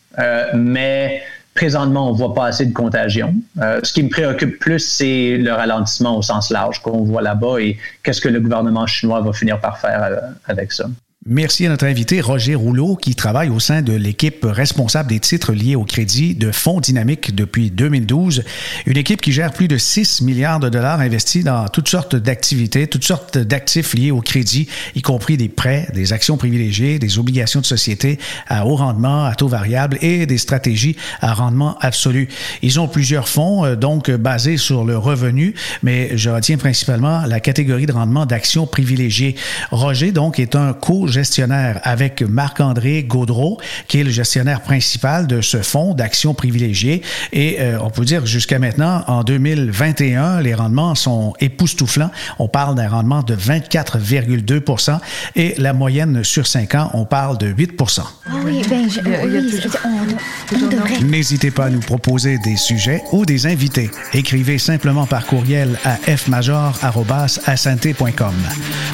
mais 0.54 1.22
Présentement, 1.54 2.08
on 2.08 2.12
ne 2.12 2.16
voit 2.18 2.32
pas 2.32 2.46
assez 2.46 2.64
de 2.64 2.72
contagion. 2.72 3.34
Euh, 3.60 3.80
ce 3.82 3.92
qui 3.92 4.02
me 4.02 4.08
préoccupe 4.08 4.58
plus, 4.58 4.78
c'est 4.78 5.36
le 5.36 5.52
ralentissement 5.52 6.16
au 6.16 6.22
sens 6.22 6.50
large 6.50 6.80
qu'on 6.80 7.02
voit 7.02 7.22
là-bas 7.22 7.58
et 7.58 7.76
qu'est-ce 8.02 8.20
que 8.20 8.28
le 8.28 8.40
gouvernement 8.40 8.86
chinois 8.86 9.20
va 9.20 9.32
finir 9.32 9.60
par 9.60 9.78
faire 9.78 10.02
euh, 10.02 10.16
avec 10.46 10.72
ça. 10.72 10.86
Merci 11.26 11.66
à 11.66 11.68
notre 11.68 11.84
invité 11.84 12.22
Roger 12.22 12.54
Rouleau 12.54 12.96
qui 12.96 13.14
travaille 13.14 13.50
au 13.50 13.60
sein 13.60 13.82
de 13.82 13.92
l'équipe 13.92 14.42
responsable 14.42 15.10
des 15.10 15.20
titres 15.20 15.52
liés 15.52 15.76
au 15.76 15.84
crédit 15.84 16.34
de 16.34 16.50
Fonds 16.50 16.80
Dynamique 16.80 17.34
depuis 17.34 17.70
2012, 17.70 18.42
une 18.86 18.96
équipe 18.96 19.20
qui 19.20 19.30
gère 19.30 19.52
plus 19.52 19.68
de 19.68 19.76
6 19.76 20.22
milliards 20.22 20.60
de 20.60 20.70
dollars 20.70 21.00
investis 21.00 21.44
dans 21.44 21.68
toutes 21.68 21.90
sortes 21.90 22.16
d'activités, 22.16 22.86
toutes 22.86 23.04
sortes 23.04 23.36
d'actifs 23.36 23.92
liés 23.92 24.10
au 24.12 24.22
crédit, 24.22 24.66
y 24.94 25.02
compris 25.02 25.36
des 25.36 25.50
prêts, 25.50 25.88
des 25.92 26.14
actions 26.14 26.38
privilégiées, 26.38 26.98
des 26.98 27.18
obligations 27.18 27.60
de 27.60 27.66
société 27.66 28.18
à 28.48 28.64
haut 28.64 28.76
rendement, 28.76 29.26
à 29.26 29.34
taux 29.34 29.48
variable 29.48 29.98
et 30.00 30.24
des 30.24 30.38
stratégies 30.38 30.96
à 31.20 31.34
rendement 31.34 31.76
absolu. 31.80 32.30
Ils 32.62 32.80
ont 32.80 32.88
plusieurs 32.88 33.28
fonds 33.28 33.66
euh, 33.66 33.76
donc 33.76 34.10
basés 34.10 34.56
sur 34.56 34.86
le 34.86 34.96
revenu, 34.96 35.54
mais 35.82 36.16
je 36.16 36.30
retiens 36.30 36.56
principalement 36.56 37.26
la 37.26 37.40
catégorie 37.40 37.84
de 37.84 37.92
rendement 37.92 38.24
d'actions 38.24 38.66
privilégiées. 38.66 39.36
Roger 39.70 40.12
donc 40.12 40.38
est 40.38 40.56
un 40.56 40.72
co 40.72 41.08
gestionnaire 41.10 41.80
avec 41.82 42.22
Marc-André 42.22 43.02
Gaudreau, 43.02 43.58
qui 43.88 44.00
est 44.00 44.04
le 44.04 44.10
gestionnaire 44.10 44.62
principal 44.62 45.26
de 45.26 45.40
ce 45.40 45.62
fonds 45.62 45.94
d'actions 45.94 46.34
privilégiées. 46.34 47.02
Et 47.32 47.56
euh, 47.60 47.78
on 47.82 47.90
peut 47.90 48.04
dire 48.04 48.26
jusqu'à 48.26 48.58
maintenant, 48.58 49.04
en 49.06 49.24
2021, 49.24 50.40
les 50.40 50.54
rendements 50.54 50.94
sont 50.94 51.34
époustouflants. 51.40 52.10
On 52.38 52.48
parle 52.48 52.74
d'un 52.74 52.88
rendement 52.88 53.22
de 53.22 53.34
24,2 53.34 55.00
et 55.36 55.54
la 55.58 55.72
moyenne 55.72 56.24
sur 56.24 56.46
5 56.46 56.74
ans, 56.74 56.90
on 56.94 57.04
parle 57.04 57.38
de 57.38 57.46
8 57.46 57.70
ah 57.80 58.34
oui, 58.44 58.62
ben, 58.68 58.88
je, 58.88 59.00
oui, 59.00 59.60
on, 59.84 60.56
on 60.56 60.68
devrait. 60.68 61.00
N'hésitez 61.00 61.50
pas 61.50 61.66
à 61.66 61.70
nous 61.70 61.80
proposer 61.80 62.38
des 62.38 62.56
sujets 62.56 63.02
ou 63.12 63.24
des 63.24 63.46
invités. 63.46 63.90
Écrivez 64.12 64.58
simplement 64.58 65.06
par 65.06 65.26
courriel 65.26 65.78
à 65.84 65.96
fmajor.com. 65.96 66.74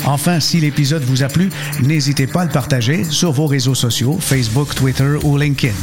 Enfin, 0.05 0.41
si 0.41 0.61
l'épisode 0.61 1.03
vous 1.03 1.23
a 1.23 1.29
plu, 1.29 1.51
n'hésitez 1.83 2.06
N'hésitez 2.07 2.29
pas 2.29 2.43
à 2.43 2.45
le 2.45 2.53
partager 2.53 3.03
sur 3.03 3.33
vos 3.33 3.47
réseaux 3.49 3.75
sociaux, 3.75 4.17
Facebook, 4.21 4.77
Twitter 4.77 5.17
ou 5.25 5.37
LinkedIn. 5.37 5.75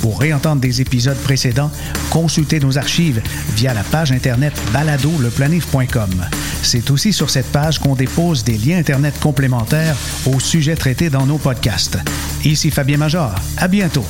Pour 0.00 0.18
réentendre 0.18 0.58
des 0.58 0.80
épisodes 0.80 1.18
précédents, 1.18 1.70
consultez 2.08 2.60
nos 2.60 2.78
archives 2.78 3.20
via 3.54 3.74
la 3.74 3.82
page 3.82 4.10
Internet 4.10 4.54
baladoleplanif.com. 4.72 6.24
C'est 6.62 6.90
aussi 6.90 7.12
sur 7.12 7.28
cette 7.28 7.52
page 7.52 7.78
qu'on 7.78 7.94
dépose 7.94 8.42
des 8.42 8.56
liens 8.56 8.78
Internet 8.78 9.20
complémentaires 9.20 9.98
aux 10.24 10.40
sujets 10.40 10.76
traités 10.76 11.10
dans 11.10 11.26
nos 11.26 11.36
podcasts. 11.36 11.98
Ici 12.42 12.70
Fabien 12.70 12.96
Major. 12.96 13.34
À 13.58 13.68
bientôt. 13.68 14.06